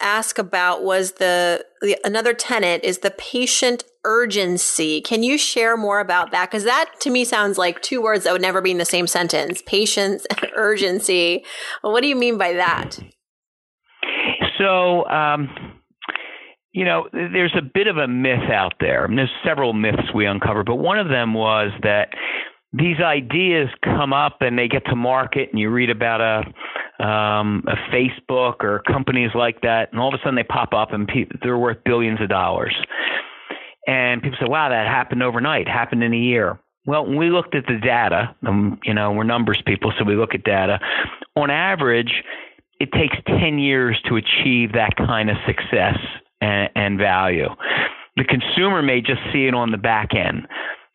ask 0.00 0.38
about 0.38 0.84
was 0.84 1.12
the, 1.12 1.64
the 1.80 1.98
another 2.04 2.34
tenet 2.34 2.84
is 2.84 2.98
the 2.98 3.10
patient 3.10 3.84
urgency. 4.04 5.00
Can 5.00 5.22
you 5.22 5.38
share 5.38 5.76
more 5.76 6.00
about 6.00 6.30
that? 6.30 6.50
Because 6.50 6.64
that 6.64 6.92
to 7.00 7.10
me 7.10 7.24
sounds 7.24 7.58
like 7.58 7.80
two 7.82 8.02
words 8.02 8.24
that 8.24 8.32
would 8.32 8.42
never 8.42 8.60
be 8.60 8.70
in 8.70 8.78
the 8.78 8.84
same 8.84 9.06
sentence: 9.06 9.62
patience 9.66 10.26
and 10.30 10.50
urgency. 10.56 11.44
What 11.82 12.02
do 12.02 12.08
you 12.08 12.16
mean 12.16 12.38
by 12.38 12.54
that? 12.54 12.98
So. 14.58 15.06
Um, 15.06 15.48
you 16.76 16.84
know, 16.84 17.08
there's 17.12 17.54
a 17.56 17.62
bit 17.62 17.86
of 17.86 17.98
a 17.98 18.08
myth 18.08 18.50
out 18.52 18.72
there. 18.80 19.08
there's 19.08 19.30
several 19.46 19.72
myths 19.74 20.12
we 20.12 20.26
uncovered, 20.26 20.66
but 20.66 20.74
one 20.74 20.98
of 20.98 21.08
them 21.08 21.32
was 21.32 21.70
that 21.84 22.08
these 22.72 22.96
ideas 23.00 23.68
come 23.84 24.12
up 24.12 24.38
and 24.40 24.58
they 24.58 24.66
get 24.66 24.84
to 24.86 24.96
market, 24.96 25.50
and 25.52 25.60
you 25.60 25.70
read 25.70 25.88
about 25.88 26.20
a 26.20 26.42
um, 27.04 27.62
a 27.66 27.76
Facebook 27.92 28.64
or 28.64 28.82
companies 28.86 29.30
like 29.34 29.60
that, 29.60 29.92
and 29.92 30.00
all 30.00 30.08
of 30.08 30.14
a 30.14 30.18
sudden 30.22 30.36
they 30.36 30.42
pop 30.42 30.72
up 30.72 30.92
and 30.92 31.06
pe- 31.06 31.28
they're 31.42 31.58
worth 31.58 31.76
billions 31.84 32.20
of 32.22 32.30
dollars. 32.30 32.74
And 33.86 34.22
people 34.22 34.38
say, 34.40 34.46
"Wow, 34.48 34.70
that 34.70 34.86
happened 34.86 35.22
overnight. 35.22 35.68
Happened 35.68 36.02
in 36.02 36.14
a 36.14 36.18
year." 36.18 36.58
Well, 36.86 37.04
when 37.06 37.16
we 37.16 37.30
looked 37.30 37.54
at 37.54 37.66
the 37.66 37.78
data, 37.78 38.34
um, 38.46 38.78
you 38.84 38.94
know, 38.94 39.12
we're 39.12 39.24
numbers 39.24 39.60
people, 39.66 39.92
so 39.98 40.04
we 40.04 40.16
look 40.16 40.34
at 40.34 40.44
data. 40.44 40.80
On 41.36 41.50
average, 41.50 42.22
it 42.80 42.90
takes 42.92 43.16
10 43.26 43.58
years 43.58 44.00
to 44.08 44.16
achieve 44.16 44.72
that 44.72 44.96
kind 44.96 45.30
of 45.30 45.36
success 45.46 45.98
and, 46.40 46.70
and 46.74 46.98
value. 46.98 47.48
The 48.16 48.24
consumer 48.24 48.82
may 48.82 49.00
just 49.00 49.20
see 49.32 49.46
it 49.46 49.54
on 49.54 49.70
the 49.70 49.78
back 49.78 50.14
end 50.14 50.46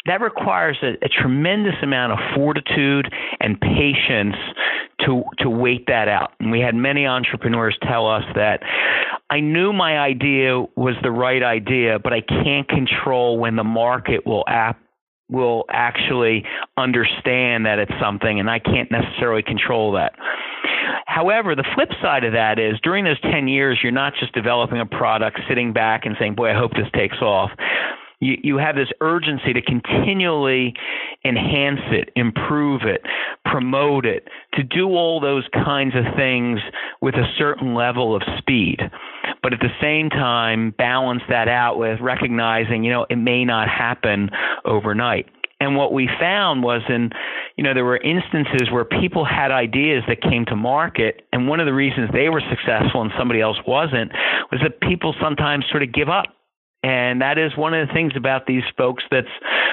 that 0.09 0.21
requires 0.21 0.77
a, 0.81 0.93
a, 1.05 1.09
tremendous 1.09 1.75
amount 1.83 2.13
of 2.13 2.19
fortitude 2.35 3.11
and 3.39 3.61
patience 3.61 4.35
to 5.05 5.23
to 5.37 5.49
wait 5.49 5.85
that 5.87 6.07
out. 6.07 6.33
And 6.39 6.51
we 6.51 6.59
had 6.59 6.73
many 6.73 7.05
entrepreneurs 7.05 7.77
tell 7.87 8.09
us 8.09 8.23
that 8.35 8.61
I 9.29 9.39
knew 9.39 9.71
my 9.71 9.99
idea 9.99 10.59
was 10.75 10.95
the 11.03 11.11
right 11.11 11.43
idea, 11.43 11.99
but 11.99 12.11
I 12.11 12.21
can't 12.21 12.67
control 12.67 13.37
when 13.37 13.55
the 13.55 13.63
market 13.63 14.25
will 14.25 14.43
app 14.47 14.79
will 15.29 15.65
actually 15.69 16.43
understand 16.75 17.67
that 17.67 17.77
it's 17.77 17.91
something 18.01 18.39
and 18.39 18.49
I 18.49 18.57
can't 18.57 18.89
necessarily 18.89 19.43
control 19.43 19.91
that. 19.91 20.13
However, 21.05 21.55
the 21.55 21.65
flip 21.75 21.89
side 22.01 22.23
of 22.23 22.33
that 22.33 22.57
is 22.57 22.79
during 22.81 23.03
those 23.05 23.19
10 23.21 23.47
years, 23.47 23.79
you're 23.83 23.91
not 23.91 24.13
just 24.19 24.33
developing 24.33 24.79
a 24.79 24.87
product, 24.87 25.39
sitting 25.47 25.71
back 25.71 26.07
and 26.07 26.15
saying, 26.19 26.33
boy, 26.33 26.49
I 26.49 26.57
hope 26.57 26.71
this 26.71 26.89
takes 26.95 27.17
off 27.21 27.51
you, 28.19 28.37
you 28.43 28.57
have 28.57 28.75
this 28.75 28.89
urgency 29.01 29.53
to 29.53 29.61
continually 29.61 30.73
enhance 31.23 31.81
it, 31.91 32.09
improve 32.15 32.81
it, 32.83 33.01
promote 33.45 34.05
it, 34.05 34.27
to 34.53 34.63
do 34.63 34.89
all 34.89 35.19
those 35.19 35.47
kinds 35.53 35.95
of 35.95 36.03
things 36.15 36.59
with 37.01 37.15
a 37.15 37.25
certain 37.37 37.73
level 37.73 38.15
of 38.15 38.21
speed. 38.37 38.79
But 39.41 39.53
at 39.53 39.59
the 39.59 39.69
same 39.81 40.09
time, 40.09 40.73
balance 40.77 41.23
that 41.29 41.47
out 41.47 41.77
with 41.77 41.99
recognizing, 42.01 42.83
you 42.83 42.91
know, 42.91 43.05
it 43.09 43.15
may 43.15 43.45
not 43.45 43.69
happen 43.69 44.29
overnight. 44.65 45.27
And 45.61 45.75
what 45.75 45.91
we 45.91 46.09
found 46.19 46.63
was 46.63 46.81
in, 46.87 47.09
you 47.57 47.63
know, 47.63 47.73
there 47.73 47.83
were 47.83 47.97
instances 47.97 48.71
where 48.71 48.85
people 48.85 49.25
had 49.25 49.51
ideas 49.51 50.03
that 50.07 50.21
came 50.21 50.45
to 50.45 50.55
market, 50.55 51.27
and 51.33 51.49
one 51.49 51.59
of 51.59 51.65
the 51.65 51.73
reasons 51.73 52.09
they 52.13 52.29
were 52.29 52.41
successful 52.49 53.01
and 53.01 53.11
somebody 53.17 53.41
else 53.41 53.57
wasn't 53.67 54.11
was 54.51 54.61
that 54.63 54.79
people 54.79 55.13
sometimes 55.21 55.65
sort 55.69 55.83
of 55.83 55.91
give 55.91 56.07
up 56.07 56.25
and 56.83 57.21
that 57.21 57.37
is 57.37 57.55
one 57.57 57.73
of 57.73 57.87
the 57.87 57.93
things 57.93 58.13
about 58.15 58.45
these 58.45 58.63
folks 58.77 59.03
that's 59.11 59.27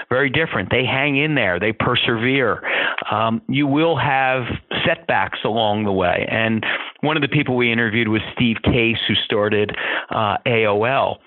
very 0.08 0.30
different. 0.30 0.70
They 0.70 0.84
hang 0.84 1.16
in 1.16 1.34
there, 1.34 1.60
they 1.60 1.72
persevere. 1.72 2.62
Um, 3.10 3.42
you 3.48 3.66
will 3.66 3.96
have 3.96 4.44
setbacks 4.84 5.38
along 5.44 5.84
the 5.84 5.92
way. 5.92 6.26
And 6.30 6.64
one 7.00 7.16
of 7.16 7.22
the 7.22 7.28
people 7.28 7.56
we 7.56 7.72
interviewed 7.72 8.08
was 8.08 8.22
Steve 8.34 8.56
Case, 8.64 8.98
who 9.06 9.14
started 9.14 9.76
uh, 10.10 10.38
AOL. 10.46 11.18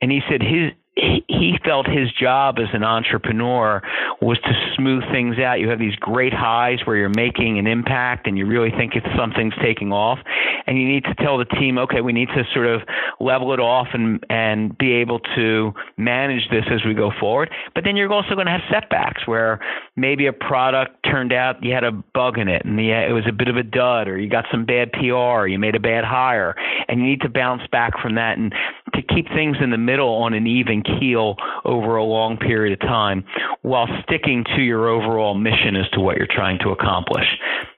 And 0.00 0.12
he 0.12 0.20
said 0.28 0.42
his 0.42 0.72
he 0.96 1.58
felt 1.64 1.86
his 1.88 2.12
job 2.12 2.58
as 2.58 2.68
an 2.72 2.84
entrepreneur 2.84 3.82
was 4.20 4.38
to 4.38 4.52
smooth 4.76 5.02
things 5.10 5.38
out. 5.38 5.58
You 5.58 5.68
have 5.68 5.78
these 5.78 5.96
great 5.96 6.32
highs 6.32 6.78
where 6.84 6.96
you're 6.96 7.08
making 7.08 7.58
an 7.58 7.66
impact 7.66 8.28
and 8.28 8.38
you 8.38 8.46
really 8.46 8.70
think 8.70 8.94
it's 8.94 9.06
something's 9.16 9.54
taking 9.60 9.92
off, 9.92 10.18
and 10.66 10.78
you 10.78 10.86
need 10.86 11.04
to 11.04 11.14
tell 11.16 11.36
the 11.36 11.46
team, 11.46 11.78
okay, 11.78 12.00
we 12.00 12.12
need 12.12 12.28
to 12.28 12.44
sort 12.52 12.66
of 12.66 12.82
level 13.18 13.52
it 13.52 13.60
off 13.60 13.88
and 13.92 14.24
and 14.30 14.76
be 14.78 14.92
able 14.92 15.18
to 15.34 15.72
manage 15.96 16.48
this 16.50 16.64
as 16.70 16.84
we 16.84 16.94
go 16.94 17.10
forward. 17.18 17.50
But 17.74 17.84
then 17.84 17.96
you're 17.96 18.12
also 18.12 18.34
going 18.34 18.46
to 18.46 18.52
have 18.52 18.62
setbacks 18.70 19.26
where 19.26 19.58
maybe 19.96 20.26
a 20.26 20.32
product 20.32 21.04
turned 21.04 21.32
out 21.32 21.62
you 21.62 21.72
had 21.72 21.84
a 21.84 21.92
bug 21.92 22.38
in 22.38 22.48
it 22.48 22.64
and 22.64 22.78
the, 22.78 22.90
it 22.90 23.12
was 23.12 23.24
a 23.28 23.32
bit 23.32 23.48
of 23.48 23.56
a 23.56 23.62
dud, 23.62 24.06
or 24.06 24.18
you 24.18 24.30
got 24.30 24.44
some 24.50 24.64
bad 24.64 24.92
PR, 24.92 25.12
or 25.12 25.48
you 25.48 25.58
made 25.58 25.74
a 25.74 25.80
bad 25.80 26.04
hire, 26.04 26.54
and 26.88 27.00
you 27.00 27.06
need 27.06 27.20
to 27.22 27.28
bounce 27.28 27.62
back 27.72 27.98
from 28.00 28.14
that 28.14 28.38
and 28.38 28.54
to 28.94 29.02
keep 29.02 29.26
things 29.28 29.56
in 29.60 29.70
the 29.70 29.78
middle 29.78 30.14
on 30.22 30.34
an 30.34 30.46
even 30.46 30.83
keel 30.84 31.36
over 31.64 31.96
a 31.96 32.04
long 32.04 32.36
period 32.36 32.80
of 32.80 32.86
time 32.86 33.24
while 33.62 33.88
sticking 34.04 34.44
to 34.56 34.62
your 34.62 34.88
overall 34.88 35.34
mission 35.34 35.76
as 35.76 35.88
to 35.90 36.00
what 36.00 36.16
you're 36.16 36.26
trying 36.30 36.58
to 36.60 36.70
accomplish. 36.70 37.26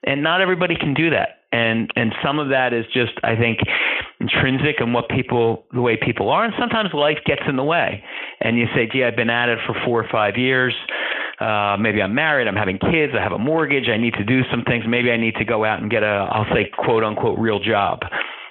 And 0.05 0.23
not 0.23 0.41
everybody 0.41 0.77
can 0.77 0.95
do 0.95 1.11
that. 1.11 1.41
And 1.53 1.91
and 1.97 2.13
some 2.25 2.39
of 2.39 2.49
that 2.51 2.73
is 2.73 2.85
just 2.93 3.13
I 3.23 3.37
think 3.37 3.61
intrinsic 4.21 4.77
in 4.81 4.93
what 4.93 5.09
people 5.09 5.65
the 5.73 5.81
way 5.81 5.97
people 5.97 6.29
are 6.31 6.45
and 6.45 6.53
sometimes 6.59 6.91
life 6.93 7.19
gets 7.25 7.43
in 7.49 7.57
the 7.57 7.65
way. 7.65 8.03
And 8.41 8.59
you 8.59 8.67
say, 8.75 8.89
"Gee, 8.93 9.05
I've 9.05 9.17
been 9.17 9.31
at 9.31 9.49
it 9.49 9.59
for 9.67 9.75
4 9.85 10.01
or 10.01 10.09
5 10.11 10.37
years. 10.37 10.75
uh, 11.41 11.77
maybe 11.79 12.01
I'm 12.01 12.15
married, 12.15 12.49
I'm 12.49 12.57
having 12.57 12.79
kids, 12.79 13.13
I 13.19 13.23
have 13.23 13.33
a 13.33 13.39
mortgage, 13.39 13.89
I 13.89 13.99
need 13.99 14.15
to 14.15 14.25
do 14.25 14.41
some 14.51 14.63
things. 14.65 14.85
Maybe 14.89 15.11
I 15.11 15.19
need 15.19 15.35
to 15.37 15.45
go 15.45 15.65
out 15.65 15.81
and 15.83 15.91
get 15.91 16.03
a, 16.03 16.29
I'll 16.33 16.47
say, 16.55 16.71
quote 16.79 17.05
unquote, 17.05 17.39
real 17.39 17.59
job. 17.59 18.01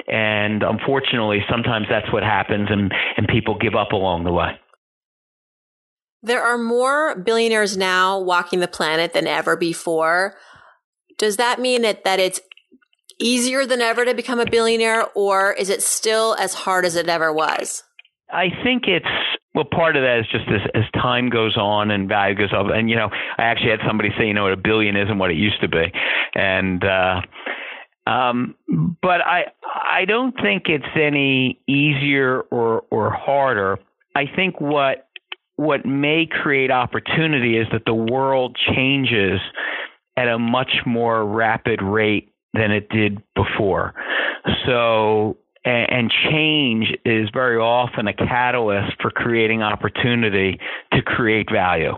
And 0.08 0.64
unfortunately, 0.64 1.40
sometimes 1.50 1.88
that's 1.90 2.12
what 2.14 2.24
happens, 2.24 2.68
and, 2.70 2.94
and 3.18 3.28
people 3.28 3.58
give 3.58 3.76
up 3.76 3.92
along 3.92 4.24
the 4.24 4.32
way. 4.32 4.60
There 6.22 6.44
are 6.44 6.58
more 6.58 7.16
billionaires 7.16 7.78
now 7.78 8.20
walking 8.20 8.60
the 8.60 8.68
planet 8.68 9.14
than 9.14 9.28
ever 9.28 9.56
before. 9.56 10.36
Does 11.18 11.38
that 11.38 11.60
mean 11.60 11.82
that, 11.84 12.04
that 12.04 12.20
it's 12.20 12.40
easier 13.20 13.66
than 13.66 13.82
ever 13.82 14.06
to 14.06 14.14
become 14.14 14.40
a 14.40 14.46
billionaire, 14.46 15.08
or 15.16 15.54
is 15.54 15.70
it 15.70 15.82
still 15.82 16.36
as 16.40 16.54
hard 16.54 16.86
as 16.86 16.96
it 16.96 17.08
ever 17.08 17.32
was? 17.32 17.84
I 18.32 18.50
think 18.64 18.84
it's 18.88 19.06
well, 19.54 19.64
part 19.64 19.96
of 19.96 20.04
that 20.04 20.20
is 20.20 20.26
just 20.30 20.46
as, 20.50 20.70
as 20.74 20.84
time 21.02 21.30
goes 21.30 21.56
on 21.56 21.90
and 21.90 22.10
value 22.10 22.36
goes 22.36 22.52
up. 22.54 22.66
And 22.74 22.90
you 22.90 22.98
know, 22.98 23.10
I 23.38 23.44
actually 23.44 23.72
had 23.72 23.80
somebody 23.88 24.10
say, 24.18 24.28
you 24.28 24.34
know, 24.34 24.48
a 24.48 24.58
billion 24.58 24.98
isn't 24.98 25.18
what 25.18 25.32
it 25.32 25.38
used 25.38 25.62
to 25.62 25.70
be, 25.70 25.92
and 26.36 26.84
uh, 26.84 27.22
um, 28.08 28.56
but 29.02 29.22
I 29.22 29.46
I 29.66 30.06
don't 30.06 30.36
think 30.42 30.64
it's 30.68 30.86
any 30.96 31.60
easier 31.68 32.42
or 32.52 32.84
or 32.92 33.12
harder. 33.12 33.80
I 34.16 34.26
think 34.34 34.62
what 34.62 35.08
what 35.56 35.86
may 35.86 36.28
create 36.30 36.72
opportunity 36.72 37.58
is 37.58 37.68
that 37.72 37.84
the 37.86 37.94
world 37.94 38.58
changes 38.74 39.40
at 40.18 40.28
a 40.28 40.38
much 40.38 40.72
more 40.86 41.26
rapid 41.26 41.82
rate 41.82 42.34
than 42.54 42.72
it 42.72 42.90
did 42.90 43.22
before. 43.36 43.94
So 44.66 45.38
and, 45.66 46.12
change 46.30 46.94
is 47.06 47.30
very 47.34 47.58
often 47.58 48.08
a 48.08 48.14
catalyst 48.14 49.02
for 49.02 49.10
creating 49.10 49.64
opportunity 49.64 50.60
to 50.94 51.02
create 51.02 51.52
value. 51.52 51.94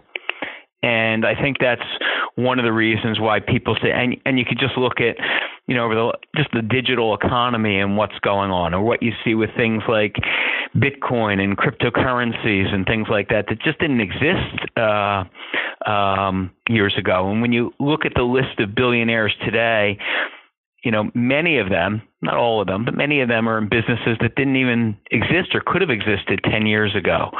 And 0.84 1.26
I 1.26 1.34
think 1.40 1.58
that's 1.60 1.82
one 2.36 2.60
of 2.60 2.66
the 2.66 2.72
reasons 2.72 3.20
why 3.20 3.40
people 3.40 3.76
say, 3.82 3.92
and, 3.92 4.16
and 4.26 4.38
you 4.38 4.46
could 4.46 4.60
just 4.60 4.78
look 4.78 5.00
at, 5.00 5.18
you 5.68 5.76
know, 5.76 5.86
over 5.86 5.96
the, 5.96 6.14
just 6.36 6.50
the 6.54 6.62
digital 6.62 7.16
economy 7.16 7.80
and 7.80 7.98
what's 7.98 8.18
going 8.20 8.52
on, 8.52 8.74
or 8.74 8.84
what 8.84 9.02
you 9.02 9.12
see 9.26 9.34
with 9.34 9.50
things 9.58 9.84
like 9.90 10.16
Bitcoin 10.76 11.40
and 11.40 11.58
cryptocurrencies 11.58 12.74
and 12.74 12.86
things 12.86 13.08
like 13.10 13.30
that 13.30 13.46
that 13.50 13.60
just 13.62 13.80
didn't 13.80 14.02
exist 14.02 14.78
uh, 14.78 15.24
um, 15.90 16.52
years 16.70 16.94
ago. 16.98 17.32
And 17.32 17.42
when 17.42 17.54
you 17.54 17.74
look 17.80 18.06
at 18.06 18.14
the 18.16 18.24
list 18.24 18.60
of 18.60 18.76
billionaires 18.76 19.34
today, 19.44 19.98
you 20.84 20.92
know, 20.92 21.10
many 21.16 21.58
of 21.58 21.70
them, 21.70 22.02
not 22.22 22.36
all 22.36 22.62
of 22.62 22.68
them, 22.68 22.86
but 22.86 22.94
many 22.94 23.22
of 23.22 23.28
them 23.28 23.50
are 23.50 23.58
in 23.58 23.68
businesses 23.68 24.18
that 24.22 24.36
didn't 24.36 24.56
even 24.56 24.96
exist 25.12 25.54
or 25.54 25.62
could 25.66 25.82
have 25.82 25.90
existed 25.90 26.40
10 26.50 26.66
years 26.66 26.96
ago. 26.96 27.32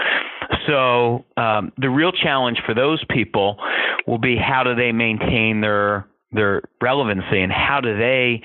So 0.66 1.26
um, 1.38 1.72
the 1.78 1.90
real 1.90 2.12
challenge 2.12 2.60
for 2.66 2.74
those 2.74 3.04
people 3.10 3.58
will 4.06 4.18
be 4.18 4.36
how 4.36 4.64
do 4.64 4.76
they 4.76 4.92
maintain 4.92 5.62
their 5.62 6.08
their 6.32 6.62
relevancy 6.82 7.40
and 7.42 7.52
how 7.52 7.80
do 7.82 7.98
they 7.98 8.42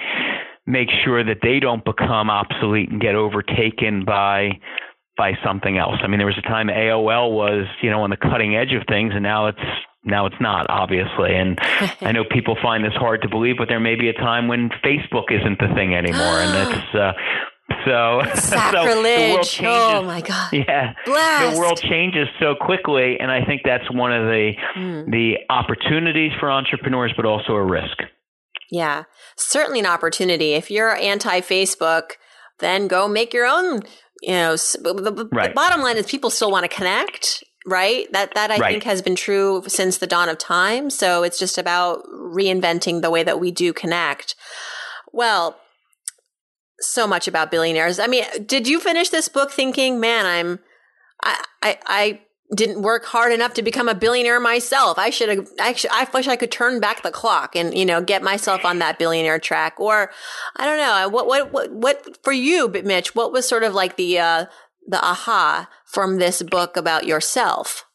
make 0.67 0.89
sure 1.05 1.25
that 1.25 1.39
they 1.43 1.59
don't 1.59 1.85
become 1.85 2.31
obsolete 2.31 2.91
and 2.91 3.01
get 3.01 3.15
overtaken 3.15 4.05
by 4.05 4.61
by 5.17 5.33
something 5.45 5.77
else. 5.77 5.97
I 6.03 6.07
mean, 6.07 6.19
there 6.19 6.27
was 6.27 6.39
a 6.39 6.43
time 6.43 6.69
AOL 6.69 7.33
was, 7.33 7.67
you 7.83 7.91
know, 7.91 8.03
on 8.03 8.11
the 8.11 8.17
cutting 8.17 8.57
edge 8.57 8.73
of 8.73 8.83
things, 8.89 9.13
and 9.15 9.23
now 9.23 9.49
it's 9.49 9.59
now 10.05 10.27
it's 10.27 10.41
not, 10.41 10.67
obviously. 10.69 11.35
And 11.35 11.59
I 12.01 12.13
know 12.13 12.25
people 12.25 12.57
find 12.63 12.85
this 12.85 12.95
hard 12.95 13.23
to 13.23 13.29
believe, 13.29 13.57
but 13.59 13.69
there 13.69 13.81
may 13.81 13.95
be 13.95 14.09
a 14.09 14.15
time 14.15 14.49
when 14.49 14.71
Facebook 14.85 15.31
isn't 15.31 15.59
the 15.59 15.69
thing 15.75 15.95
anymore, 15.95 16.41
and 16.41 16.73
it's. 16.73 16.95
Uh, 16.95 17.13
so, 17.85 18.23
Sacrilege. 18.35 19.59
so 19.59 19.65
oh 19.67 20.03
my 20.03 20.21
God. 20.21 20.53
Yeah. 20.53 20.95
Blast. 21.05 21.55
The 21.55 21.61
world 21.61 21.81
changes 21.81 22.29
so 22.41 22.55
quickly. 22.61 23.19
And 23.19 23.31
I 23.31 23.45
think 23.45 23.63
that's 23.65 23.91
one 23.93 24.13
of 24.13 24.27
the, 24.27 24.53
mm. 24.77 25.11
the 25.11 25.35
opportunities 25.51 26.33
for 26.39 26.51
entrepreneurs, 26.51 27.13
but 27.17 27.25
also 27.25 27.53
a 27.53 27.65
risk. 27.65 27.99
Yeah. 28.71 29.05
Certainly 29.37 29.81
an 29.81 29.87
opportunity. 29.87 30.55
If 30.55 30.71
you're 30.71 30.97
anti 30.97 31.41
Facebook, 31.41 32.13
then 32.59 32.89
go 32.89 33.09
make 33.09 33.35
your 33.35 33.47
own, 33.47 33.83
you 34.23 34.33
know, 34.33 34.57
the, 34.57 35.29
right. 35.33 35.49
the 35.49 35.55
bottom 35.55 35.81
line 35.81 35.97
is 35.97 36.07
people 36.07 36.31
still 36.31 36.51
want 36.51 36.65
to 36.65 36.75
connect 36.75 37.45
right? 37.67 38.11
That 38.13 38.35
that 38.35 38.51
I 38.51 38.59
right. 38.59 38.73
think 38.73 38.85
has 38.85 39.03
been 39.03 39.17
true 39.17 39.63
since 39.67 39.99
the 39.99 40.07
dawn 40.07 40.29
of 40.29 40.39
time. 40.39 40.91
So 40.91 41.23
it's 41.23 41.39
just 41.39 41.59
about 41.59 42.03
reinventing 42.13 43.03
the 43.03 43.11
way 43.11 43.23
that 43.23 43.41
we 43.41 43.51
do 43.51 43.73
connect. 43.73 44.35
Well, 45.13 45.57
so 46.83 47.07
much 47.07 47.29
about 47.29 47.51
billionaires. 47.51 47.99
I 47.99 48.07
mean, 48.07 48.25
did 48.47 48.67
you 48.69 48.81
finish 48.81 49.09
this 49.11 49.29
book 49.29 49.51
thinking, 49.51 50.01
man, 50.01 50.27
I'm 50.27 50.59
I 51.23 51.45
I, 51.63 51.79
I 51.87 52.21
didn't 52.55 52.83
work 52.83 53.05
hard 53.07 53.33
enough 53.33 53.55
to 53.55 53.63
become 53.63 53.89
a 53.89 53.95
billionaire 53.95 54.39
myself. 54.39 54.99
I 54.99 55.11
should 55.11 55.31
have 55.31 55.49
actually 55.59 55.91
I 55.93 56.07
wish 56.13 56.29
I 56.29 56.37
could 56.37 56.53
turn 56.53 56.81
back 56.81 57.03
the 57.03 57.11
clock 57.11 57.57
and, 57.57 57.77
you 57.77 57.87
know, 57.87 58.03
get 58.03 58.23
myself 58.23 58.65
on 58.65 58.79
that 58.81 58.99
billionaire 58.99 59.39
track. 59.39 59.81
Or 59.81 60.11
I 60.57 60.67
don't 60.67 60.79
know. 60.79 61.09
What 61.09 61.27
what 61.27 61.53
what 61.53 61.73
what 61.73 62.19
for 62.23 62.33
you, 62.33 62.69
Mitch, 62.69 63.15
what 63.15 63.33
was 63.33 63.49
sort 63.49 63.63
of 63.63 63.75
like 63.75 63.97
the 63.97 64.19
uh 64.19 64.47
the 64.87 65.03
aha 65.03 65.69
from 65.87 66.19
this 66.19 66.43
book 66.43 66.77
about 66.77 67.07
yourself? 67.07 67.87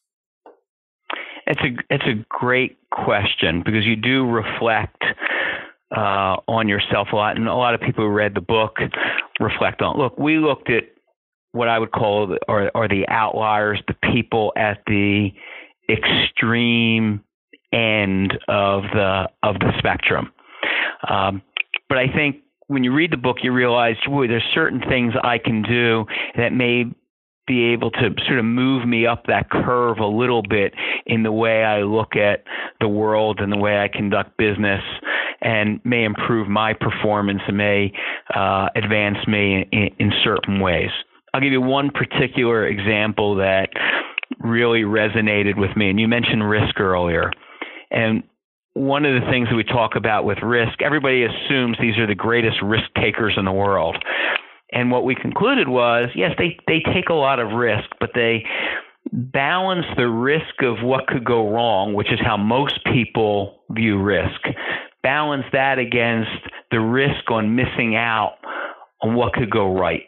It's 1.46 1.62
a 1.62 1.94
it's 1.94 2.06
a 2.06 2.26
great 2.30 2.78
question 2.90 3.62
because 3.64 3.86
you 3.86 3.96
do 3.96 4.26
reflect 4.26 5.04
uh, 5.96 6.38
on 6.48 6.68
yourself 6.68 7.10
a 7.14 7.16
lot, 7.16 7.38
and 7.38 7.48
a 7.48 7.56
lot 7.56 7.74
of 7.74 7.82
people 7.82 8.04
who 8.04 8.12
read 8.12 8.36
the 8.36 8.42
book 8.42 8.78
reflect 9.40 9.82
on. 9.82 9.98
Look, 9.98 10.18
we 10.18 10.38
looked 10.38 10.70
at 10.70 10.84
what 11.52 11.68
I 11.68 11.80
would 11.80 11.92
call 11.92 12.38
or, 12.48 12.72
or 12.76 12.88
the 12.88 13.08
outliers, 13.08 13.82
the 13.88 13.96
people 14.14 14.54
at 14.56 14.82
the 14.86 15.30
extreme 15.90 17.24
end 17.74 18.38
of 18.48 18.84
the 18.94 19.30
of 19.44 19.60
the 19.60 19.72
spectrum. 19.78 20.32
Um, 21.10 21.42
but 21.90 21.98
I 21.98 22.08
think 22.14 22.38
when 22.68 22.84
you 22.84 22.94
read 22.94 23.12
the 23.12 23.18
book, 23.18 23.38
you 23.44 23.54
realize, 23.54 23.96
boy, 24.06 24.28
there's 24.28 24.44
certain 24.54 24.82
things 24.82 25.14
I 25.24 25.38
can 25.38 25.62
do 25.62 26.06
that 26.36 26.52
may 26.52 26.86
be 27.48 27.72
able 27.72 27.92
to 27.92 28.10
sort 28.28 28.40
of 28.40 28.46
move 28.46 28.86
me 28.86 29.08
up 29.08 29.24
that 29.28 29.50
curve 29.50 30.00
a 30.00 30.06
little 30.06 30.42
bit 30.42 30.74
in 31.06 31.24
the 31.24 31.32
way 31.32 31.64
I 31.64 31.84
look 31.84 32.18
at 32.18 32.44
the 32.82 32.90
world 32.90 33.40
and 33.40 33.52
the 33.52 33.58
way 33.58 33.80
I 33.80 33.88
conduct 33.88 34.38
business 34.38 34.82
and 35.42 35.80
may 35.84 36.04
improve 36.04 36.48
my 36.48 36.74
performance 36.74 37.42
and 37.48 37.58
may 37.58 37.92
uh, 38.36 38.68
advance 38.76 39.18
me 39.28 39.68
in, 39.72 39.90
in 40.00 40.12
certain 40.24 40.60
ways. 40.60 40.90
I'll 41.34 41.42
give 41.42 41.52
you 41.52 41.62
one 41.62 41.92
particular 41.92 42.66
example 42.66 43.36
that 43.36 43.70
really 44.40 44.82
resonated 44.82 45.58
with 45.58 45.76
me. 45.76 45.90
And 45.90 46.00
you 46.00 46.08
mentioned 46.08 46.48
risk 46.50 46.80
earlier. 46.80 47.32
And 47.92 48.24
one 48.74 49.06
of 49.06 49.22
the 49.22 49.28
things 49.30 49.50
that 49.50 49.56
we 49.56 49.64
talk 49.64 49.96
about 49.96 50.24
with 50.26 50.38
risk, 50.44 50.82
everybody 50.82 51.24
assumes 51.24 51.78
these 51.80 51.98
are 51.98 52.08
the 52.08 52.16
greatest 52.16 52.58
risk 52.62 52.86
takers 52.96 53.34
in 53.38 53.46
the 53.46 53.52
world. 53.52 53.98
And 54.72 54.92
what 54.92 55.06
we 55.06 55.16
concluded 55.16 55.68
was, 55.68 56.10
yes, 56.16 56.32
they, 56.38 56.58
they 56.68 56.82
take 56.94 57.10
a 57.10 57.14
lot 57.14 57.40
of 57.40 57.52
risk, 57.52 57.90
but 58.00 58.12
they 58.14 58.44
balance 59.12 59.86
the 59.96 60.08
risk 60.08 60.62
of 60.62 60.84
what 60.84 61.08
could 61.08 61.24
go 61.24 61.50
wrong, 61.50 61.94
which 61.94 62.12
is 62.12 62.20
how 62.24 62.38
most 62.38 62.80
people 62.86 63.64
view 63.72 64.02
risk, 64.02 64.42
balance 65.08 65.46
that 65.54 65.80
against 65.80 66.42
the 66.70 66.82
risk 66.82 67.32
on 67.32 67.56
missing 67.56 67.96
out 67.96 68.34
on 69.02 69.16
what 69.16 69.32
could 69.32 69.50
go 69.50 69.74
right. 69.74 70.04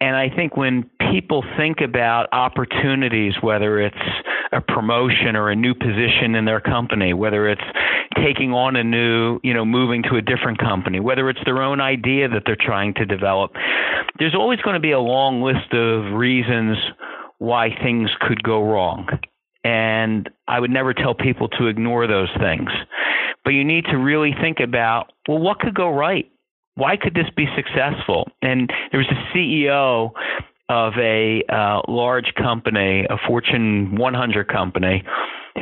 And 0.00 0.14
I 0.14 0.28
think 0.34 0.56
when 0.56 0.88
people 1.10 1.42
think 1.56 1.78
about 1.80 2.28
opportunities, 2.32 3.34
whether 3.40 3.80
it's 3.80 3.96
a 4.52 4.60
promotion 4.60 5.34
or 5.34 5.50
a 5.50 5.56
new 5.56 5.74
position 5.74 6.36
in 6.36 6.44
their 6.44 6.60
company, 6.60 7.14
whether 7.14 7.48
it's 7.48 7.68
taking 8.14 8.52
on 8.52 8.76
a 8.76 8.84
new, 8.84 9.40
you 9.42 9.52
know, 9.52 9.64
moving 9.64 10.04
to 10.04 10.14
a 10.14 10.22
different 10.22 10.58
company, 10.58 11.00
whether 11.00 11.28
it's 11.28 11.40
their 11.44 11.60
own 11.60 11.80
idea 11.80 12.28
that 12.28 12.44
they're 12.46 12.56
trying 12.56 12.94
to 12.94 13.04
develop, 13.04 13.50
there's 14.20 14.36
always 14.36 14.60
going 14.60 14.74
to 14.74 14.80
be 14.80 14.92
a 14.92 15.00
long 15.00 15.42
list 15.42 15.72
of 15.72 16.12
reasons 16.16 16.78
why 17.38 17.70
things 17.82 18.08
could 18.20 18.40
go 18.44 18.62
wrong. 18.62 19.08
And 19.64 20.28
I 20.48 20.58
would 20.58 20.70
never 20.70 20.94
tell 20.94 21.14
people 21.14 21.48
to 21.48 21.66
ignore 21.66 22.06
those 22.06 22.30
things. 22.38 22.70
But 23.44 23.50
you 23.50 23.64
need 23.64 23.84
to 23.86 23.96
really 23.96 24.34
think 24.40 24.58
about, 24.60 25.12
well, 25.28 25.38
what 25.38 25.60
could 25.60 25.74
go 25.74 25.90
right? 25.90 26.30
Why 26.74 26.96
could 26.96 27.14
this 27.14 27.28
be 27.36 27.46
successful? 27.56 28.28
And 28.42 28.70
there 28.90 29.00
was 29.00 29.08
a 29.10 29.36
CEO 29.36 30.12
of 30.68 30.92
a 30.98 31.42
uh, 31.48 31.82
large 31.88 32.32
company, 32.38 33.04
a 33.10 33.16
Fortune 33.26 33.96
100 33.96 34.48
company, 34.48 35.02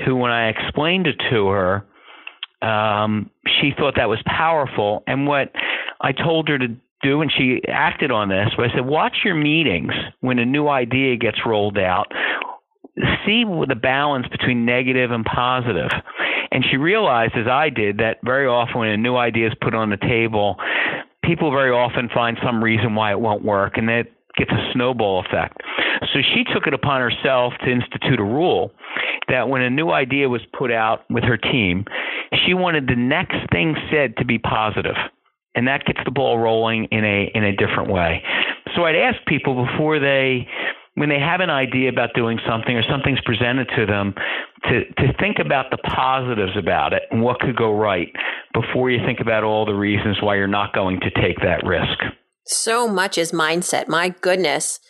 who, 0.05 0.17
when 0.17 0.31
I 0.31 0.49
explained 0.49 1.07
it 1.07 1.17
to 1.31 1.49
her, 1.49 1.87
um, 2.63 3.31
she 3.61 3.73
thought 3.77 3.95
that 3.97 4.09
was 4.09 4.19
powerful. 4.27 5.03
And 5.07 5.27
what 5.27 5.53
I 6.01 6.13
told 6.13 6.49
her 6.49 6.59
to 6.59 6.69
do, 7.03 7.23
and 7.23 7.33
she 7.37 7.63
acted 7.69 8.11
on 8.11 8.29
this, 8.29 8.49
but 8.57 8.71
I 8.71 8.75
said, 8.75 8.85
watch 8.85 9.19
your 9.25 9.35
meetings 9.35 9.93
when 10.21 10.39
a 10.39 10.45
new 10.45 10.69
idea 10.69 11.17
gets 11.17 11.39
rolled 11.47 11.79
out. 11.79 12.13
See 12.97 13.45
the 13.45 13.79
balance 13.81 14.27
between 14.29 14.65
negative 14.65 15.11
and 15.11 15.25
positive. 15.25 15.91
And 16.51 16.65
she 16.69 16.77
realized, 16.77 17.35
as 17.37 17.47
I 17.47 17.69
did, 17.69 17.99
that 17.99 18.19
very 18.25 18.47
often 18.47 18.81
when 18.81 18.89
a 18.89 18.97
new 18.97 19.17
idea 19.17 19.49
is 19.49 19.53
put 19.61 19.75
on 19.75 19.91
the 19.91 19.99
table, 19.99 20.57
people 21.23 21.51
very 21.51 21.71
often 21.71 22.09
find 22.13 22.39
some 22.45 22.65
reason 22.65 22.95
why 22.95 23.13
it 23.13 23.21
won't 23.21 23.45
work. 23.45 23.77
And 23.77 23.89
that 23.89 24.07
gets 24.37 24.51
a 24.51 24.71
snowball 24.73 25.25
effect. 25.27 25.59
So 26.13 26.21
she 26.35 26.45
took 26.55 26.67
it 26.67 26.75
upon 26.75 27.01
herself 27.01 27.53
to 27.65 27.71
institute 27.71 28.21
a 28.21 28.25
rule 28.25 28.73
that 29.29 29.49
when 29.49 29.63
a 29.63 29.71
new 29.71 29.91
idea 29.91 30.29
was 30.29 30.41
put 30.57 30.73
out 30.73 31.05
with 31.11 31.25
her 31.25 31.37
team, 31.37 31.85
she 32.47 32.55
wanted 32.55 32.87
the 32.87 32.97
next 32.97 33.37
thing 33.53 33.77
said 33.91 34.17
to 34.19 34.25
be 34.25 34.39
positive, 34.39 34.97
and 35.55 35.67
that 35.67 35.85
gets 35.85 36.01
the 36.05 36.11
ball 36.11 36.39
rolling 36.39 36.87
in 36.91 37.05
a 37.05 37.31
in 37.35 37.45
a 37.45 37.53
different 37.53 37.91
way. 37.91 38.23
So 38.77 38.85
I'd 38.85 38.97
ask 38.97 39.17
people 39.27 39.67
before 39.67 39.99
they 39.99 40.47
when 40.99 41.09
they 41.09 41.19
have 41.19 41.41
an 41.41 41.51
idea 41.51 41.89
about 41.89 42.11
doing 42.15 42.39
something 42.47 42.77
or 42.77 42.83
something's 42.83 43.21
presented 43.25 43.69
to 43.77 43.87
them 43.87 44.15
to 44.65 44.85
to 44.85 45.13
think 45.19 45.39
about 45.39 45.71
the 45.71 45.79
positives 45.79 46.57
about 46.57 46.93
it 46.93 47.03
and 47.11 47.23
what 47.23 47.39
could 47.41 47.57
go 47.57 47.73
right 47.73 48.13
before 48.53 48.91
you 48.91 48.99
think 49.07 49.21
about 49.21 49.45
all 49.45 49.65
the 49.65 49.75
reasons 49.75 50.19
why 50.21 50.37
you're 50.37 50.47
not 50.47 50.75
going 50.75 51.01
to 51.01 51.11
take 51.11 51.41
that 51.41 51.65
risk. 51.65 51.99
So 52.47 52.89
much 52.89 53.17
is 53.17 53.33
mindset. 53.33 53.89
My 53.89 54.09
goodness. 54.09 54.81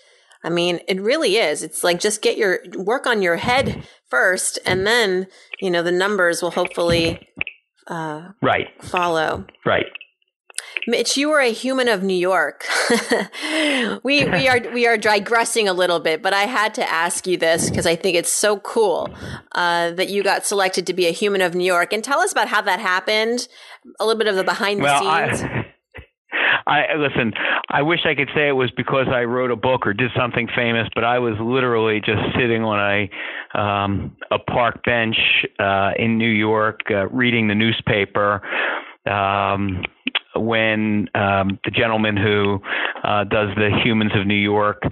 I 0.45 0.51
mean, 0.51 0.81
it 0.87 1.01
really 1.01 1.37
is. 1.37 1.63
It's 1.63 1.83
like 1.83 2.01
just 2.01 2.23
get 2.23 2.39
your 2.39 2.61
work 2.77 3.07
on 3.07 3.23
your 3.23 3.37
head 3.37 3.87
first, 4.09 4.59
and 4.65 4.87
then 4.87 5.27
you 5.61 5.71
know 5.71 5.83
the 5.83 5.93
numbers 5.93 6.41
will 6.43 6.53
hopefully 6.53 7.21
uh, 7.89 8.29
right 8.41 8.69
follow. 8.83 9.47
Right. 9.67 9.87
Mitch, 10.87 11.17
you 11.17 11.29
were 11.29 11.41
a 11.41 11.53
human 11.53 11.89
of 11.89 12.03
New 12.03 12.15
York. 12.15 12.65
we 14.03 14.25
we 14.25 14.49
are 14.49 14.61
we 14.73 14.87
are 14.87 14.97
digressing 14.97 15.69
a 15.69 15.73
little 15.73 16.01
bit, 16.01 16.23
but 16.23 16.33
I 16.33 16.43
had 16.43 16.75
to 16.75 16.91
ask 16.91 17.27
you 17.27 17.37
this 17.37 17.69
because 17.69 17.87
I 17.87 17.97
think 17.97 18.17
it's 18.17 18.33
so 18.33 18.59
cool 18.61 19.11
uh, 19.53 19.91
that 19.93 20.09
you 20.09 20.23
got 20.23 20.47
selected 20.47 20.87
to 20.87 20.95
be 20.95 21.07
a 21.07 21.13
human 21.13 21.41
of 21.43 21.55
New 21.55 21.65
York. 21.65 21.93
And 21.93 22.03
tell 22.03 22.21
us 22.21 22.33
about 22.33 22.49
how 22.49 22.63
that 22.63 22.81
happened. 22.81 23.49
A 24.01 24.05
little 24.05 24.19
bit 24.19 24.29
of 24.29 24.37
the 24.37 24.45
behind 24.45 24.81
the 24.81 24.85
well, 24.85 25.01
scenes. 25.01 25.43
I- 25.43 25.65
I 26.67 26.97
listen. 26.97 27.33
I 27.71 27.81
wish 27.83 28.01
I 28.05 28.15
could 28.15 28.29
say 28.35 28.49
it 28.49 28.53
was 28.53 28.71
because 28.77 29.07
I 29.11 29.25
wrote 29.25 29.51
a 29.51 29.57
book 29.57 29.87
or 29.87 29.95
did 29.95 30.11
something 30.15 30.49
famous, 30.55 30.87
but 30.95 31.03
I 31.03 31.19
was 31.19 31.35
literally 31.41 32.01
just 32.01 32.21
sitting 32.39 32.63
on 32.63 32.79
a 32.79 33.59
um, 33.59 34.17
a 34.31 34.39
park 34.39 34.85
bench 34.85 35.17
uh, 35.59 35.93
in 35.99 36.19
New 36.19 36.31
York, 36.31 36.81
uh, 36.91 37.09
reading 37.09 37.49
the 37.49 37.55
newspaper. 37.55 38.43
Um, 39.09 39.83
when 40.37 41.09
um, 41.15 41.59
the 41.65 41.71
gentleman 41.71 42.17
who 42.17 42.61
uh, 43.03 43.25
does 43.25 43.49
the 43.57 43.71
Humans 43.85 44.13
of 44.15 44.27
New 44.27 44.35
York 44.35 44.83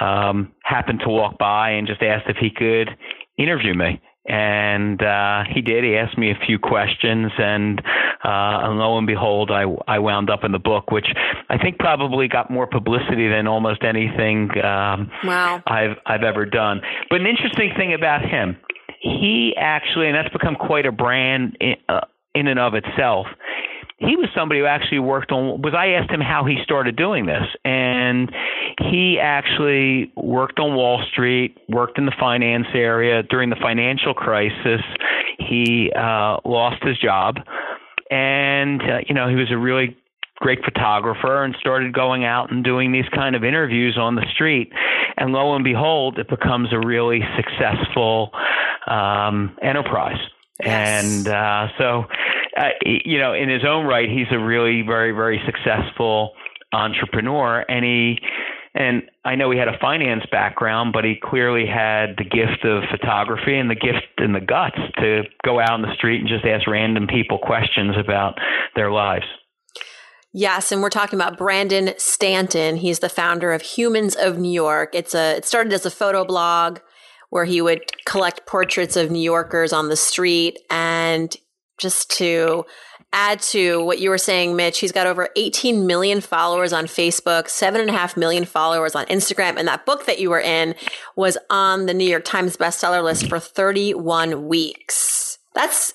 um, 0.00 0.52
happened 0.62 1.00
to 1.04 1.10
walk 1.10 1.38
by 1.38 1.70
and 1.70 1.86
just 1.86 2.02
asked 2.02 2.26
if 2.28 2.36
he 2.36 2.50
could 2.50 2.90
interview 3.38 3.74
me. 3.74 4.00
And 4.26 5.02
uh, 5.02 5.42
he 5.52 5.60
did. 5.60 5.84
He 5.84 5.96
asked 5.96 6.16
me 6.16 6.30
a 6.30 6.46
few 6.46 6.58
questions, 6.58 7.30
and, 7.36 7.78
uh, 8.24 8.64
and 8.64 8.78
lo 8.78 8.96
and 8.96 9.06
behold, 9.06 9.50
I, 9.50 9.64
I 9.86 9.98
wound 9.98 10.30
up 10.30 10.44
in 10.44 10.52
the 10.52 10.58
book, 10.58 10.90
which 10.90 11.06
I 11.50 11.58
think 11.58 11.78
probably 11.78 12.26
got 12.26 12.50
more 12.50 12.66
publicity 12.66 13.28
than 13.28 13.46
almost 13.46 13.84
anything 13.84 14.48
um, 14.64 15.10
wow. 15.24 15.62
I've 15.66 15.98
I've 16.06 16.22
ever 16.22 16.46
done. 16.46 16.80
But 17.10 17.20
an 17.20 17.26
interesting 17.26 17.72
thing 17.76 17.92
about 17.92 18.22
him, 18.22 18.56
he 19.02 19.52
actually, 19.58 20.06
and 20.06 20.16
that's 20.16 20.32
become 20.32 20.54
quite 20.54 20.86
a 20.86 20.92
brand 20.92 21.58
in, 21.60 21.74
uh, 21.90 22.00
in 22.34 22.46
and 22.48 22.58
of 22.58 22.72
itself 22.72 23.26
he 23.98 24.16
was 24.16 24.28
somebody 24.34 24.60
who 24.60 24.66
actually 24.66 24.98
worked 24.98 25.30
on 25.30 25.62
was 25.62 25.74
I 25.76 25.88
asked 25.90 26.10
him 26.10 26.20
how 26.20 26.44
he 26.44 26.56
started 26.64 26.96
doing 26.96 27.26
this 27.26 27.44
and 27.64 28.30
he 28.90 29.18
actually 29.20 30.12
worked 30.16 30.58
on 30.58 30.74
Wall 30.74 31.02
Street, 31.10 31.58
worked 31.68 31.98
in 31.98 32.06
the 32.06 32.14
finance 32.18 32.66
area 32.74 33.22
during 33.22 33.50
the 33.50 33.56
financial 33.60 34.12
crisis. 34.12 34.80
He 35.38 35.92
uh 35.96 36.38
lost 36.44 36.82
his 36.82 36.98
job 36.98 37.36
and 38.10 38.82
uh, 38.82 38.98
you 39.08 39.14
know, 39.14 39.28
he 39.28 39.36
was 39.36 39.50
a 39.52 39.58
really 39.58 39.96
great 40.38 40.58
photographer 40.64 41.44
and 41.44 41.54
started 41.60 41.94
going 41.94 42.24
out 42.24 42.50
and 42.50 42.64
doing 42.64 42.90
these 42.90 43.08
kind 43.14 43.36
of 43.36 43.44
interviews 43.44 43.96
on 43.96 44.16
the 44.16 44.26
street 44.34 44.72
and 45.16 45.32
lo 45.32 45.54
and 45.54 45.62
behold 45.62 46.18
it 46.18 46.28
becomes 46.28 46.72
a 46.72 46.78
really 46.84 47.20
successful 47.36 48.30
um 48.88 49.56
enterprise. 49.62 50.18
Yes. 50.62 51.04
And 51.04 51.28
uh 51.28 51.68
so 51.78 52.04
uh, 52.56 52.68
you 52.84 53.18
know, 53.18 53.34
in 53.34 53.48
his 53.48 53.64
own 53.66 53.84
right, 53.84 54.08
he's 54.08 54.28
a 54.30 54.38
really 54.38 54.82
very, 54.82 55.12
very 55.12 55.40
successful 55.44 56.32
entrepreneur, 56.72 57.64
and 57.68 57.84
he 57.84 58.18
and 58.76 59.02
I 59.24 59.36
know 59.36 59.52
he 59.52 59.58
had 59.58 59.68
a 59.68 59.78
finance 59.80 60.24
background, 60.32 60.92
but 60.92 61.04
he 61.04 61.14
clearly 61.22 61.64
had 61.64 62.16
the 62.18 62.24
gift 62.24 62.64
of 62.64 62.82
photography 62.90 63.56
and 63.56 63.70
the 63.70 63.76
gift 63.76 64.18
and 64.18 64.34
the 64.34 64.40
guts 64.40 64.78
to 64.98 65.22
go 65.44 65.60
out 65.60 65.70
on 65.70 65.82
the 65.82 65.94
street 65.94 66.20
and 66.20 66.28
just 66.28 66.44
ask 66.44 66.66
random 66.66 67.06
people 67.06 67.38
questions 67.38 67.94
about 67.96 68.34
their 68.74 68.90
lives. 68.90 69.26
Yes, 70.32 70.72
and 70.72 70.82
we're 70.82 70.90
talking 70.90 71.16
about 71.16 71.38
Brandon 71.38 71.94
Stanton. 71.96 72.76
He's 72.76 72.98
the 72.98 73.08
founder 73.08 73.52
of 73.52 73.62
Humans 73.62 74.16
of 74.16 74.38
New 74.38 74.50
York. 74.50 74.92
It's 74.92 75.14
a 75.14 75.36
it 75.36 75.44
started 75.44 75.72
as 75.72 75.86
a 75.86 75.90
photo 75.90 76.24
blog 76.24 76.80
where 77.34 77.44
he 77.44 77.60
would 77.60 77.82
collect 78.04 78.46
portraits 78.46 78.94
of 78.94 79.10
New 79.10 79.18
Yorkers 79.18 79.72
on 79.72 79.88
the 79.88 79.96
street 79.96 80.56
and 80.70 81.36
just 81.78 82.08
to 82.08 82.64
add 83.12 83.42
to 83.42 83.84
what 83.84 83.98
you 83.98 84.08
were 84.08 84.18
saying, 84.18 84.54
Mitch, 84.54 84.78
he's 84.78 84.92
got 84.92 85.08
over 85.08 85.28
18 85.34 85.84
million 85.84 86.20
followers 86.20 86.72
on 86.72 86.84
Facebook, 86.84 87.48
seven 87.48 87.80
and 87.80 87.90
a 87.90 87.92
half 87.92 88.16
million 88.16 88.44
followers 88.44 88.94
on 88.94 89.04
Instagram. 89.06 89.56
And 89.56 89.66
that 89.66 89.84
book 89.84 90.06
that 90.06 90.20
you 90.20 90.30
were 90.30 90.38
in 90.38 90.76
was 91.16 91.36
on 91.50 91.86
the 91.86 91.92
New 91.92 92.08
York 92.08 92.24
Times 92.24 92.56
bestseller 92.56 93.02
list 93.02 93.28
for 93.28 93.40
31 93.40 94.46
weeks. 94.46 95.38
That's, 95.56 95.92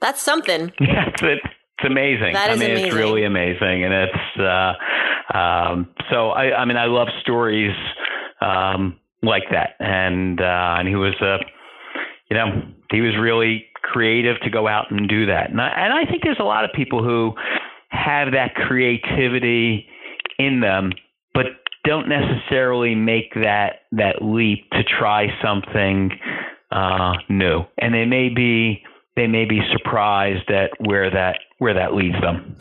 that's 0.00 0.22
something. 0.22 0.70
Yeah, 0.80 1.08
it's, 1.08 1.22
it's 1.24 1.90
amazing. 1.90 2.34
That 2.34 2.50
is 2.50 2.60
I 2.60 2.60
mean, 2.60 2.70
amazing. 2.70 2.86
it's 2.86 2.94
really 2.94 3.24
amazing. 3.24 3.82
And 3.82 3.94
it's, 3.94 4.40
uh, 4.40 5.36
um, 5.36 5.88
so 6.08 6.28
I, 6.28 6.56
I 6.56 6.64
mean, 6.66 6.76
I 6.76 6.86
love 6.86 7.08
stories, 7.20 7.74
um, 8.40 9.00
like 9.22 9.44
that. 9.50 9.70
And, 9.80 10.40
uh, 10.40 10.76
and 10.78 10.88
he 10.88 10.94
was, 10.94 11.14
uh, 11.20 11.38
you 12.30 12.36
know, 12.36 12.62
he 12.90 13.00
was 13.00 13.14
really 13.20 13.66
creative 13.82 14.36
to 14.42 14.50
go 14.50 14.68
out 14.68 14.90
and 14.90 15.08
do 15.08 15.26
that. 15.26 15.50
And 15.50 15.60
I, 15.60 15.68
and 15.68 15.92
I 15.92 16.10
think 16.10 16.22
there's 16.22 16.40
a 16.40 16.44
lot 16.44 16.64
of 16.64 16.70
people 16.74 17.02
who 17.02 17.34
have 17.88 18.32
that 18.32 18.54
creativity 18.54 19.86
in 20.38 20.60
them, 20.60 20.92
but 21.34 21.46
don't 21.84 22.08
necessarily 22.08 22.94
make 22.94 23.32
that 23.34 23.80
that 23.92 24.16
leap 24.20 24.68
to 24.72 24.82
try 24.84 25.28
something 25.42 26.10
uh, 26.70 27.14
new, 27.28 27.64
and 27.78 27.94
they 27.94 28.04
may 28.04 28.28
be 28.28 28.82
they 29.16 29.26
may 29.26 29.46
be 29.46 29.60
surprised 29.72 30.50
at 30.50 30.70
where 30.80 31.10
that 31.10 31.38
where 31.58 31.74
that 31.74 31.94
leads 31.94 32.20
them. 32.20 32.56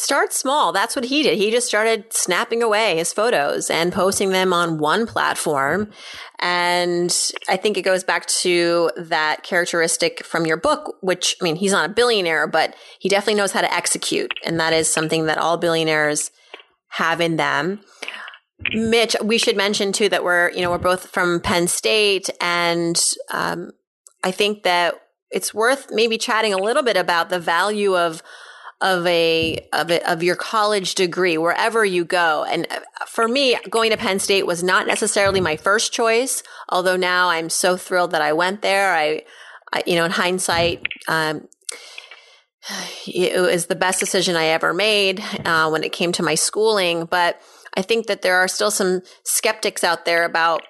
Start 0.00 0.32
small. 0.32 0.72
That's 0.72 0.96
what 0.96 1.04
he 1.04 1.22
did. 1.22 1.36
He 1.36 1.50
just 1.50 1.66
started 1.66 2.10
snapping 2.10 2.62
away 2.62 2.96
his 2.96 3.12
photos 3.12 3.68
and 3.68 3.92
posting 3.92 4.30
them 4.30 4.50
on 4.50 4.78
one 4.78 5.06
platform. 5.06 5.90
And 6.38 7.14
I 7.50 7.58
think 7.58 7.76
it 7.76 7.82
goes 7.82 8.02
back 8.02 8.24
to 8.26 8.90
that 8.96 9.42
characteristic 9.42 10.24
from 10.24 10.46
your 10.46 10.56
book, 10.56 10.96
which, 11.02 11.36
I 11.38 11.44
mean, 11.44 11.56
he's 11.56 11.72
not 11.72 11.90
a 11.90 11.92
billionaire, 11.92 12.46
but 12.46 12.74
he 12.98 13.10
definitely 13.10 13.34
knows 13.34 13.52
how 13.52 13.60
to 13.60 13.74
execute. 13.74 14.32
And 14.42 14.58
that 14.58 14.72
is 14.72 14.90
something 14.90 15.26
that 15.26 15.36
all 15.36 15.58
billionaires 15.58 16.30
have 16.92 17.20
in 17.20 17.36
them. 17.36 17.80
Mitch, 18.72 19.14
we 19.22 19.36
should 19.36 19.56
mention 19.56 19.92
too 19.92 20.08
that 20.08 20.24
we're, 20.24 20.50
you 20.52 20.62
know, 20.62 20.70
we're 20.70 20.78
both 20.78 21.08
from 21.08 21.40
Penn 21.40 21.68
State. 21.68 22.30
And 22.40 22.98
um, 23.30 23.72
I 24.24 24.30
think 24.30 24.62
that 24.62 24.94
it's 25.30 25.52
worth 25.52 25.88
maybe 25.90 26.16
chatting 26.16 26.54
a 26.54 26.58
little 26.58 26.82
bit 26.82 26.96
about 26.96 27.28
the 27.28 27.38
value 27.38 27.98
of 27.98 28.22
of 28.80 29.06
a 29.06 29.66
of 29.72 29.90
a, 29.90 30.10
of 30.10 30.22
your 30.22 30.36
college 30.36 30.94
degree 30.94 31.36
wherever 31.36 31.84
you 31.84 32.04
go. 32.04 32.44
And 32.44 32.66
for 33.06 33.28
me, 33.28 33.56
going 33.68 33.90
to 33.90 33.96
Penn 33.96 34.18
State 34.18 34.46
was 34.46 34.62
not 34.62 34.86
necessarily 34.86 35.40
my 35.40 35.56
first 35.56 35.92
choice. 35.92 36.42
Although 36.68 36.96
now 36.96 37.28
I'm 37.28 37.50
so 37.50 37.76
thrilled 37.76 38.12
that 38.12 38.22
I 38.22 38.32
went 38.32 38.62
there. 38.62 38.94
I, 38.94 39.22
I 39.72 39.82
you 39.86 39.96
know, 39.96 40.04
in 40.04 40.10
hindsight, 40.10 40.86
um, 41.08 41.46
it 43.06 43.40
was 43.40 43.66
the 43.66 43.74
best 43.74 44.00
decision 44.00 44.36
I 44.36 44.46
ever 44.46 44.72
made 44.72 45.22
uh, 45.44 45.68
when 45.68 45.84
it 45.84 45.92
came 45.92 46.12
to 46.12 46.22
my 46.22 46.34
schooling. 46.34 47.04
But 47.04 47.40
I 47.76 47.82
think 47.82 48.06
that 48.06 48.22
there 48.22 48.36
are 48.36 48.48
still 48.48 48.70
some 48.70 49.02
skeptics 49.24 49.84
out 49.84 50.04
there 50.04 50.24
about 50.24 50.62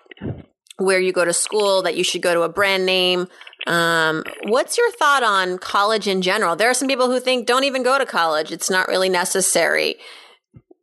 where 0.77 0.99
you 0.99 1.13
go 1.13 1.25
to 1.25 1.33
school, 1.33 1.83
that 1.83 1.97
you 1.97 2.05
should 2.05 2.23
go 2.23 2.35
to 2.35 2.43
a 2.43 2.49
brand 2.49 2.87
name. 2.87 3.29
Um, 3.67 4.25
what's 4.45 4.79
your 4.79 4.91
thought 4.93 5.23
on 5.23 5.59
college 5.59 6.09
in 6.09 6.23
general? 6.23 6.57
There 6.57 6.71
are 6.71 6.75
some 6.75 6.89
people 6.89 7.07
who 7.07 7.21
think 7.21 7.47
don't 7.47 7.65
even 7.65 7.83
go 7.83 7.99
to 7.99 8.07
college; 8.07 8.51
it's 8.53 8.71
not 8.71 8.89
really 8.89 9.09
necessary. 9.09 9.97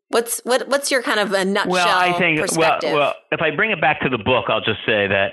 What's 0.10 0.40
what? 0.44 0.68
What's 0.68 0.92
your 0.92 1.02
kind 1.02 1.20
of 1.20 1.34
a 1.34 1.44
nutshell 1.44 1.72
well, 1.72 1.88
I 1.88 2.18
think 2.18 2.40
well, 2.56 2.80
well, 2.84 3.14
if 3.32 3.42
I 3.42 3.56
bring 3.56 3.72
it 3.72 3.82
back 3.82 4.02
to 4.02 4.10
the 4.10 4.18
book, 4.18 4.46
I'll 4.48 4.62
just 4.62 4.80
say 4.86 5.08
that 5.08 5.32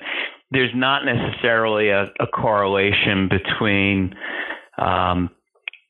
there's 0.50 0.72
not 0.74 1.04
necessarily 1.04 1.90
a, 1.90 2.12
a 2.20 2.26
correlation 2.26 3.28
between 3.28 4.14
um, 4.78 5.30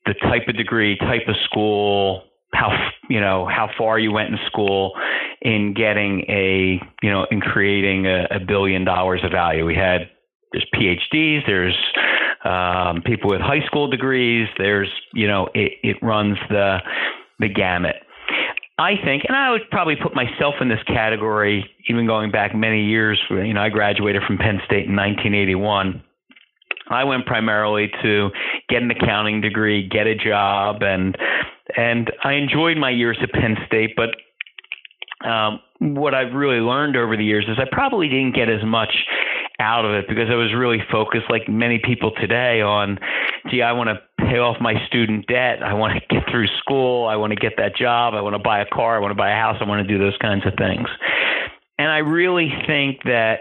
the 0.05 0.13
type 0.13 0.47
of 0.47 0.57
degree, 0.57 0.97
type 0.97 1.27
of 1.27 1.35
school, 1.45 2.23
how 2.53 2.69
you 3.09 3.19
know 3.19 3.47
how 3.47 3.69
far 3.77 3.97
you 3.97 4.11
went 4.11 4.29
in 4.29 4.37
school 4.47 4.93
in 5.41 5.73
getting 5.73 6.21
a 6.29 6.79
you 7.01 7.11
know 7.11 7.25
in 7.31 7.41
creating 7.41 8.05
a, 8.05 8.27
a 8.31 8.39
billion 8.39 8.83
dollars 8.85 9.21
of 9.23 9.31
value. 9.31 9.65
We 9.65 9.75
had 9.75 10.09
there's 10.55 10.99
PhDs, 11.13 11.45
there's 11.45 11.75
um, 12.45 13.01
people 13.01 13.29
with 13.29 13.41
high 13.41 13.65
school 13.65 13.89
degrees, 13.89 14.47
there's 14.57 14.89
you 15.13 15.27
know 15.27 15.49
it, 15.53 15.73
it 15.83 15.97
runs 16.01 16.37
the 16.49 16.77
the 17.39 17.49
gamut. 17.49 17.95
I 18.77 18.95
think, 19.03 19.23
and 19.27 19.37
I 19.37 19.51
would 19.51 19.69
probably 19.71 19.95
put 19.95 20.13
myself 20.13 20.55
in 20.59 20.67
this 20.67 20.83
category, 20.85 21.69
even 21.89 22.05
going 22.05 22.29
back 22.29 22.53
many 22.53 22.85
years. 22.85 23.21
You 23.29 23.53
know, 23.53 23.61
I 23.61 23.69
graduated 23.69 24.23
from 24.27 24.37
Penn 24.37 24.59
State 24.65 24.85
in 24.87 24.95
1981. 24.95 26.03
I 26.89 27.03
went 27.05 27.25
primarily 27.25 27.89
to 28.03 28.29
get 28.69 28.81
an 28.81 28.91
accounting 28.91 29.39
degree, 29.41 29.87
get 29.87 30.07
a 30.07 30.15
job, 30.15 30.81
and 30.81 31.17
and 31.77 32.11
I 32.23 32.33
enjoyed 32.33 32.77
my 32.77 32.89
years 32.89 33.17
at 33.21 33.31
Penn 33.31 33.55
State. 33.65 33.95
But 33.95 34.09
um, 35.27 35.59
what 35.79 36.13
I've 36.13 36.33
really 36.33 36.59
learned 36.59 36.95
over 36.95 37.17
the 37.17 37.23
years 37.23 37.45
is 37.47 37.57
I 37.57 37.65
probably 37.71 38.07
didn't 38.07 38.35
get 38.35 38.49
as 38.49 38.63
much 38.63 38.93
out 39.59 39.85
of 39.85 39.93
it 39.93 40.07
because 40.07 40.29
I 40.29 40.35
was 40.35 40.53
really 40.53 40.79
focused, 40.91 41.25
like 41.29 41.47
many 41.47 41.79
people 41.79 42.11
today, 42.19 42.61
on, 42.61 42.99
gee, 43.49 43.61
I 43.61 43.71
want 43.71 43.89
to 43.89 44.01
pay 44.25 44.37
off 44.37 44.57
my 44.59 44.73
student 44.87 45.27
debt. 45.27 45.63
I 45.63 45.73
want 45.73 45.93
to 45.93 46.15
get 46.15 46.23
through 46.29 46.47
school. 46.59 47.07
I 47.07 47.15
want 47.15 47.31
to 47.31 47.39
get 47.39 47.53
that 47.57 47.75
job. 47.75 48.13
I 48.13 48.21
want 48.21 48.35
to 48.35 48.39
buy 48.39 48.59
a 48.59 48.65
car. 48.65 48.97
I 48.97 48.99
want 48.99 49.11
to 49.11 49.15
buy 49.15 49.31
a 49.31 49.35
house. 49.35 49.57
I 49.61 49.65
want 49.65 49.85
to 49.85 49.91
do 49.91 49.97
those 49.97 50.17
kinds 50.17 50.45
of 50.45 50.53
things. 50.57 50.87
And 51.77 51.89
I 51.89 51.99
really 51.99 52.51
think 52.67 53.03
that 53.03 53.39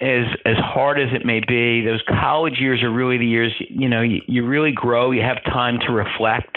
as 0.00 0.26
as 0.44 0.56
hard 0.58 1.00
as 1.00 1.08
it 1.12 1.26
may 1.26 1.40
be, 1.40 1.84
those 1.84 2.02
college 2.08 2.58
years 2.60 2.82
are 2.82 2.92
really 2.92 3.18
the 3.18 3.26
years 3.26 3.52
you 3.68 3.88
know 3.88 4.02
you, 4.02 4.20
you 4.26 4.46
really 4.46 4.70
grow. 4.70 5.10
You 5.10 5.22
have 5.22 5.42
time 5.44 5.78
to 5.86 5.92
reflect, 5.92 6.56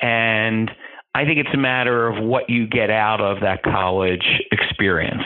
and 0.00 0.70
I 1.14 1.24
think 1.24 1.38
it's 1.38 1.52
a 1.52 1.58
matter 1.58 2.08
of 2.08 2.24
what 2.24 2.48
you 2.48 2.66
get 2.66 2.88
out 2.88 3.20
of 3.20 3.40
that 3.40 3.62
college 3.62 4.24
experience, 4.50 5.24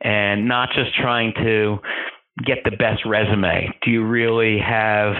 and 0.00 0.46
not 0.46 0.70
just 0.74 0.94
trying 0.94 1.32
to 1.42 1.78
get 2.44 2.58
the 2.64 2.70
best 2.70 3.04
resume? 3.04 3.68
Do 3.84 3.90
you 3.90 4.04
really 4.04 4.58
have 4.58 5.14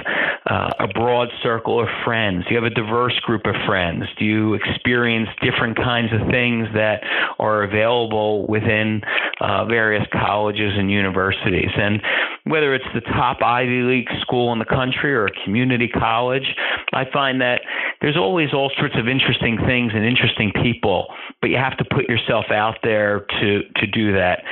uh, 0.48 0.70
a 0.80 0.88
broad 0.88 1.28
circle 1.42 1.80
of 1.80 1.88
friends? 2.04 2.44
Do 2.44 2.54
you 2.54 2.62
have 2.62 2.70
a 2.70 2.74
diverse 2.74 3.18
group 3.20 3.42
of 3.46 3.54
friends? 3.66 4.04
Do 4.18 4.24
you 4.24 4.54
experience 4.54 5.28
different 5.42 5.76
kinds 5.76 6.12
of 6.12 6.28
things 6.30 6.68
that 6.74 7.02
are 7.38 7.64
available 7.64 8.46
within 8.46 9.02
uh, 9.40 9.64
various 9.66 10.06
colleges 10.12 10.72
and 10.76 10.90
universities? 10.90 11.70
And 11.76 12.00
whether 12.48 12.74
it's 12.74 12.84
the 12.94 13.00
top 13.00 13.42
Ivy 13.42 13.82
League 13.82 14.08
school 14.20 14.52
in 14.52 14.58
the 14.58 14.64
country 14.64 15.14
or 15.14 15.26
a 15.26 15.30
community 15.44 15.88
college, 15.88 16.54
I 16.92 17.04
find 17.12 17.40
that 17.40 17.60
there's 18.00 18.16
always 18.16 18.52
all 18.52 18.70
sorts 18.78 18.94
of 18.98 19.08
interesting 19.08 19.58
things 19.66 19.92
and 19.94 20.04
interesting 20.04 20.52
people, 20.62 21.06
but 21.40 21.50
you 21.50 21.56
have 21.56 21.76
to 21.78 21.84
put 21.84 22.08
yourself 22.08 22.46
out 22.50 22.78
there 22.82 23.26
to 23.40 23.62
to 23.76 23.86
do 23.86 24.12
that. 24.12 24.42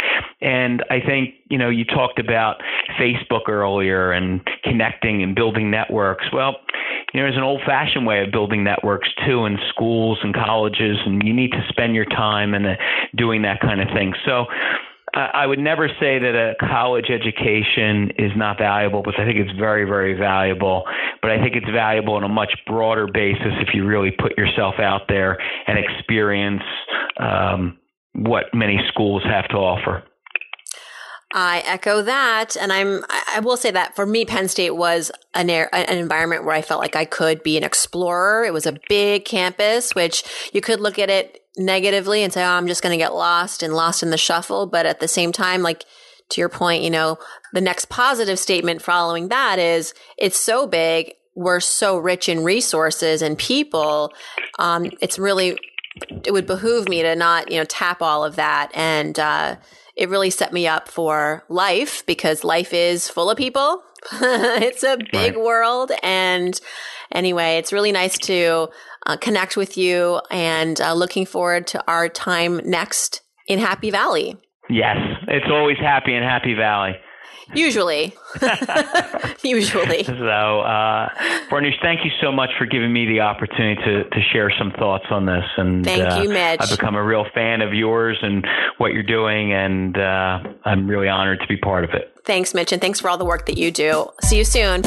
And 0.40 0.85
I 0.90 1.00
think 1.00 1.35
you 1.50 1.59
know 1.59 1.70
you 1.70 1.85
talked 1.85 2.18
about 2.18 2.56
Facebook 3.00 3.48
earlier 3.48 4.12
and 4.12 4.40
connecting 4.64 5.22
and 5.22 5.35
building 5.35 5.70
networks. 5.70 6.26
Well, 6.32 6.56
you 7.12 7.20
know, 7.20 7.26
there's 7.26 7.37
an 7.37 7.44
old-fashioned 7.44 8.04
way 8.04 8.22
of 8.22 8.32
building 8.32 8.64
networks 8.64 9.09
too 9.26 9.46
in 9.46 9.59
schools 9.70 10.18
and 10.22 10.35
colleges, 10.35 10.98
and 11.06 11.22
you 11.26 11.32
need 11.32 11.52
to 11.52 11.64
spend 11.68 11.94
your 11.94 12.04
time 12.04 12.52
and 12.52 12.66
doing 13.16 13.42
that 13.42 13.61
kind 13.61 13.80
of 13.80 13.88
thing. 13.94 14.12
So 14.24 14.46
I 15.16 15.46
would 15.46 15.59
never 15.59 15.88
say 15.88 16.18
that 16.18 16.35
a 16.35 16.55
college 16.68 17.07
education 17.09 18.11
is 18.18 18.33
not 18.37 18.59
valuable, 18.59 19.02
but 19.02 19.18
I 19.18 19.24
think 19.24 19.38
it's 19.38 19.59
very, 19.59 19.85
very 19.85 20.12
valuable. 20.12 20.85
But 21.22 21.31
I 21.31 21.38
think 21.38 21.57
it's 21.57 21.70
valuable 21.72 22.14
on 22.14 22.24
a 22.24 22.29
much 22.29 22.52
broader 22.66 23.07
basis 23.07 23.52
if 23.61 23.68
you 23.72 23.87
really 23.87 24.11
put 24.11 24.37
yourself 24.37 24.74
out 24.79 25.02
there 25.09 25.38
and 25.66 25.79
experience 25.79 26.62
um, 27.18 27.79
what 28.12 28.44
many 28.52 28.79
schools 28.88 29.22
have 29.24 29.48
to 29.48 29.57
offer. 29.57 30.02
I 31.38 31.62
echo 31.66 32.01
that, 32.01 32.57
and 32.57 32.72
I'm. 32.72 33.05
I 33.11 33.40
will 33.40 33.59
say 33.59 33.70
that 33.70 33.94
for 33.94 34.07
me, 34.07 34.25
Penn 34.25 34.49
State 34.49 34.75
was 34.75 35.12
an 35.35 35.51
an 35.51 35.99
environment 35.99 36.46
where 36.46 36.55
I 36.55 36.62
felt 36.62 36.81
like 36.81 36.96
I 36.96 37.05
could 37.05 37.42
be 37.42 37.59
an 37.59 37.62
explorer. 37.62 38.46
It 38.46 38.55
was 38.55 38.64
a 38.64 38.79
big 38.88 39.27
campus, 39.27 39.94
which 39.94 40.25
you 40.55 40.62
could 40.62 40.81
look 40.81 40.99
at 40.99 41.11
it 41.11 41.44
negatively 41.59 42.22
and 42.22 42.33
say, 42.33 42.42
"Oh, 42.42 42.49
I'm 42.49 42.66
just 42.66 42.83
going 42.83 42.99
to 42.99 43.05
get 43.05 43.14
lost 43.14 43.62
and 43.62 43.75
lost 43.75 44.03
in 44.03 44.09
the 44.09 44.16
shuffle." 44.16 44.66
But 44.66 44.87
at 44.87 45.01
the 45.01 45.09
same 45.09 45.31
time, 45.31 45.61
like 45.61 45.85
to 46.31 46.40
your 46.40 46.49
point, 46.49 46.83
you 46.83 46.90
know, 46.90 47.18
the 47.53 47.61
next 47.61 47.90
positive 47.90 48.38
statement 48.38 48.81
following 48.81 49.29
that 49.29 49.59
is, 49.59 49.92
it's 50.16 50.38
so 50.38 50.66
big. 50.66 51.12
We're 51.35 51.61
so 51.61 51.99
rich 51.99 52.31
in 52.31 52.44
resources 52.44 53.20
and 53.20 53.37
people. 53.37 54.11
Um, 54.59 54.90
it's 55.03 55.18
really, 55.18 55.59
it 56.25 56.33
would 56.33 56.46
behoove 56.46 56.88
me 56.88 57.03
to 57.03 57.14
not, 57.14 57.53
you 57.53 57.59
know, 57.59 57.64
tap 57.64 58.01
all 58.01 58.25
of 58.25 58.37
that 58.37 58.70
and. 58.72 59.18
Uh, 59.18 59.57
it 59.96 60.11
really 60.11 60.30
set 60.30 60.52
me 60.52 60.66
up 60.66 60.88
for 60.88 61.44
life 61.48 62.04
because 62.06 62.44
life 62.44 62.72
is 62.74 63.09
full 63.09 63.30
of 63.30 63.38
people. 63.38 63.82
it's 64.12 64.82
a 64.82 64.98
big 65.11 65.35
right. 65.35 65.40
world. 65.40 65.90
And 66.02 66.59
anyway, 67.11 67.56
it's 67.56 67.72
really 67.72 67.92
nice 67.92 68.18
to 68.18 68.68
uh, 69.06 69.16
connect 69.16 69.56
with 69.56 69.78
you 69.78 70.20
and 70.30 70.80
uh, 70.80 70.92
looking 70.92 71.24
forward 71.24 71.66
to 71.68 71.82
our 71.88 72.09
time 72.09 72.61
next 72.64 73.22
in 73.48 73.59
Happy 73.59 73.90
Valley. 73.90 74.37
Yes, 74.68 74.96
it's 75.28 75.46
always 75.50 75.78
happy 75.78 76.14
in 76.14 76.22
Happy 76.22 76.54
Valley. 76.54 76.92
Usually. 77.54 78.14
Usually. 79.42 80.04
So, 80.04 80.12
uh, 80.12 81.09
Farnoosh, 81.48 81.80
thank 81.80 82.04
you 82.04 82.11
so 82.20 82.32
much 82.32 82.50
for 82.59 82.66
giving 82.66 82.92
me 82.92 83.06
the 83.06 83.20
opportunity 83.20 83.80
to, 83.85 84.04
to 84.04 84.20
share 84.32 84.52
some 84.59 84.72
thoughts 84.72 85.06
on 85.11 85.26
this. 85.26 85.44
And 85.56 85.85
thank 85.85 86.02
uh, 86.02 86.22
you, 86.22 86.28
Mitch. 86.28 86.61
I've 86.61 86.70
become 86.70 86.96
a 86.96 87.04
real 87.04 87.24
fan 87.35 87.61
of 87.61 87.72
yours 87.72 88.18
and 88.22 88.46
what 88.78 88.92
you're 88.92 89.02
doing, 89.02 89.52
and 89.52 89.96
uh, 89.96 90.40
I'm 90.64 90.88
really 90.88 91.09
honored 91.09 91.40
to 91.40 91.46
be 91.46 91.56
part 91.56 91.85
of 91.85 91.90
it. 91.90 92.12
Thanks, 92.24 92.54
Mitch, 92.54 92.72
and 92.72 92.82
thanks 92.82 93.00
for 93.00 93.09
all 93.09 93.18
the 93.18 93.24
work 93.24 93.46
that 93.46 93.56
you 93.56 93.70
do. 93.70 94.09
See 94.22 94.38
you 94.38 94.44
soon. 94.44 94.82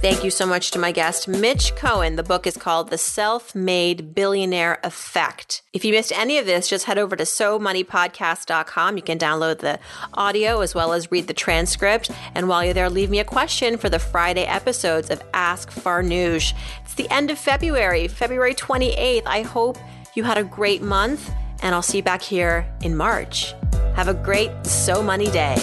Thank 0.00 0.22
you 0.22 0.30
so 0.30 0.46
much 0.46 0.70
to 0.70 0.78
my 0.78 0.92
guest, 0.92 1.26
Mitch 1.26 1.74
Cohen. 1.74 2.14
The 2.14 2.22
book 2.22 2.46
is 2.46 2.56
called 2.56 2.88
The 2.88 2.96
Self 2.96 3.52
Made 3.52 4.14
Billionaire 4.14 4.78
Effect. 4.84 5.62
If 5.72 5.84
you 5.84 5.92
missed 5.92 6.12
any 6.12 6.38
of 6.38 6.46
this, 6.46 6.68
just 6.68 6.84
head 6.84 6.98
over 6.98 7.16
to 7.16 7.24
SoMoneyPodcast.com. 7.24 8.96
You 8.96 9.02
can 9.02 9.18
download 9.18 9.58
the 9.58 9.80
audio 10.14 10.60
as 10.60 10.72
well 10.72 10.92
as 10.92 11.10
read 11.10 11.26
the 11.26 11.34
transcript. 11.34 12.12
And 12.36 12.48
while 12.48 12.64
you're 12.64 12.74
there, 12.74 12.88
leave 12.88 13.10
me 13.10 13.18
a 13.18 13.24
question 13.24 13.76
for 13.76 13.88
the 13.88 13.98
Friday 13.98 14.44
episodes 14.44 15.10
of 15.10 15.20
Ask 15.34 15.68
Farnoosh. 15.70 16.54
It's 16.84 16.94
the 16.94 17.10
end 17.10 17.32
of 17.32 17.38
February, 17.38 18.06
February 18.06 18.54
28th. 18.54 19.26
I 19.26 19.42
hope 19.42 19.78
you 20.14 20.22
had 20.22 20.38
a 20.38 20.44
great 20.44 20.80
month, 20.80 21.28
and 21.60 21.74
I'll 21.74 21.82
see 21.82 21.96
you 21.96 22.04
back 22.04 22.22
here 22.22 22.72
in 22.82 22.96
March. 22.96 23.52
Have 23.96 24.06
a 24.06 24.14
great 24.14 24.64
So 24.64 25.02
Money 25.02 25.28
day. 25.32 25.56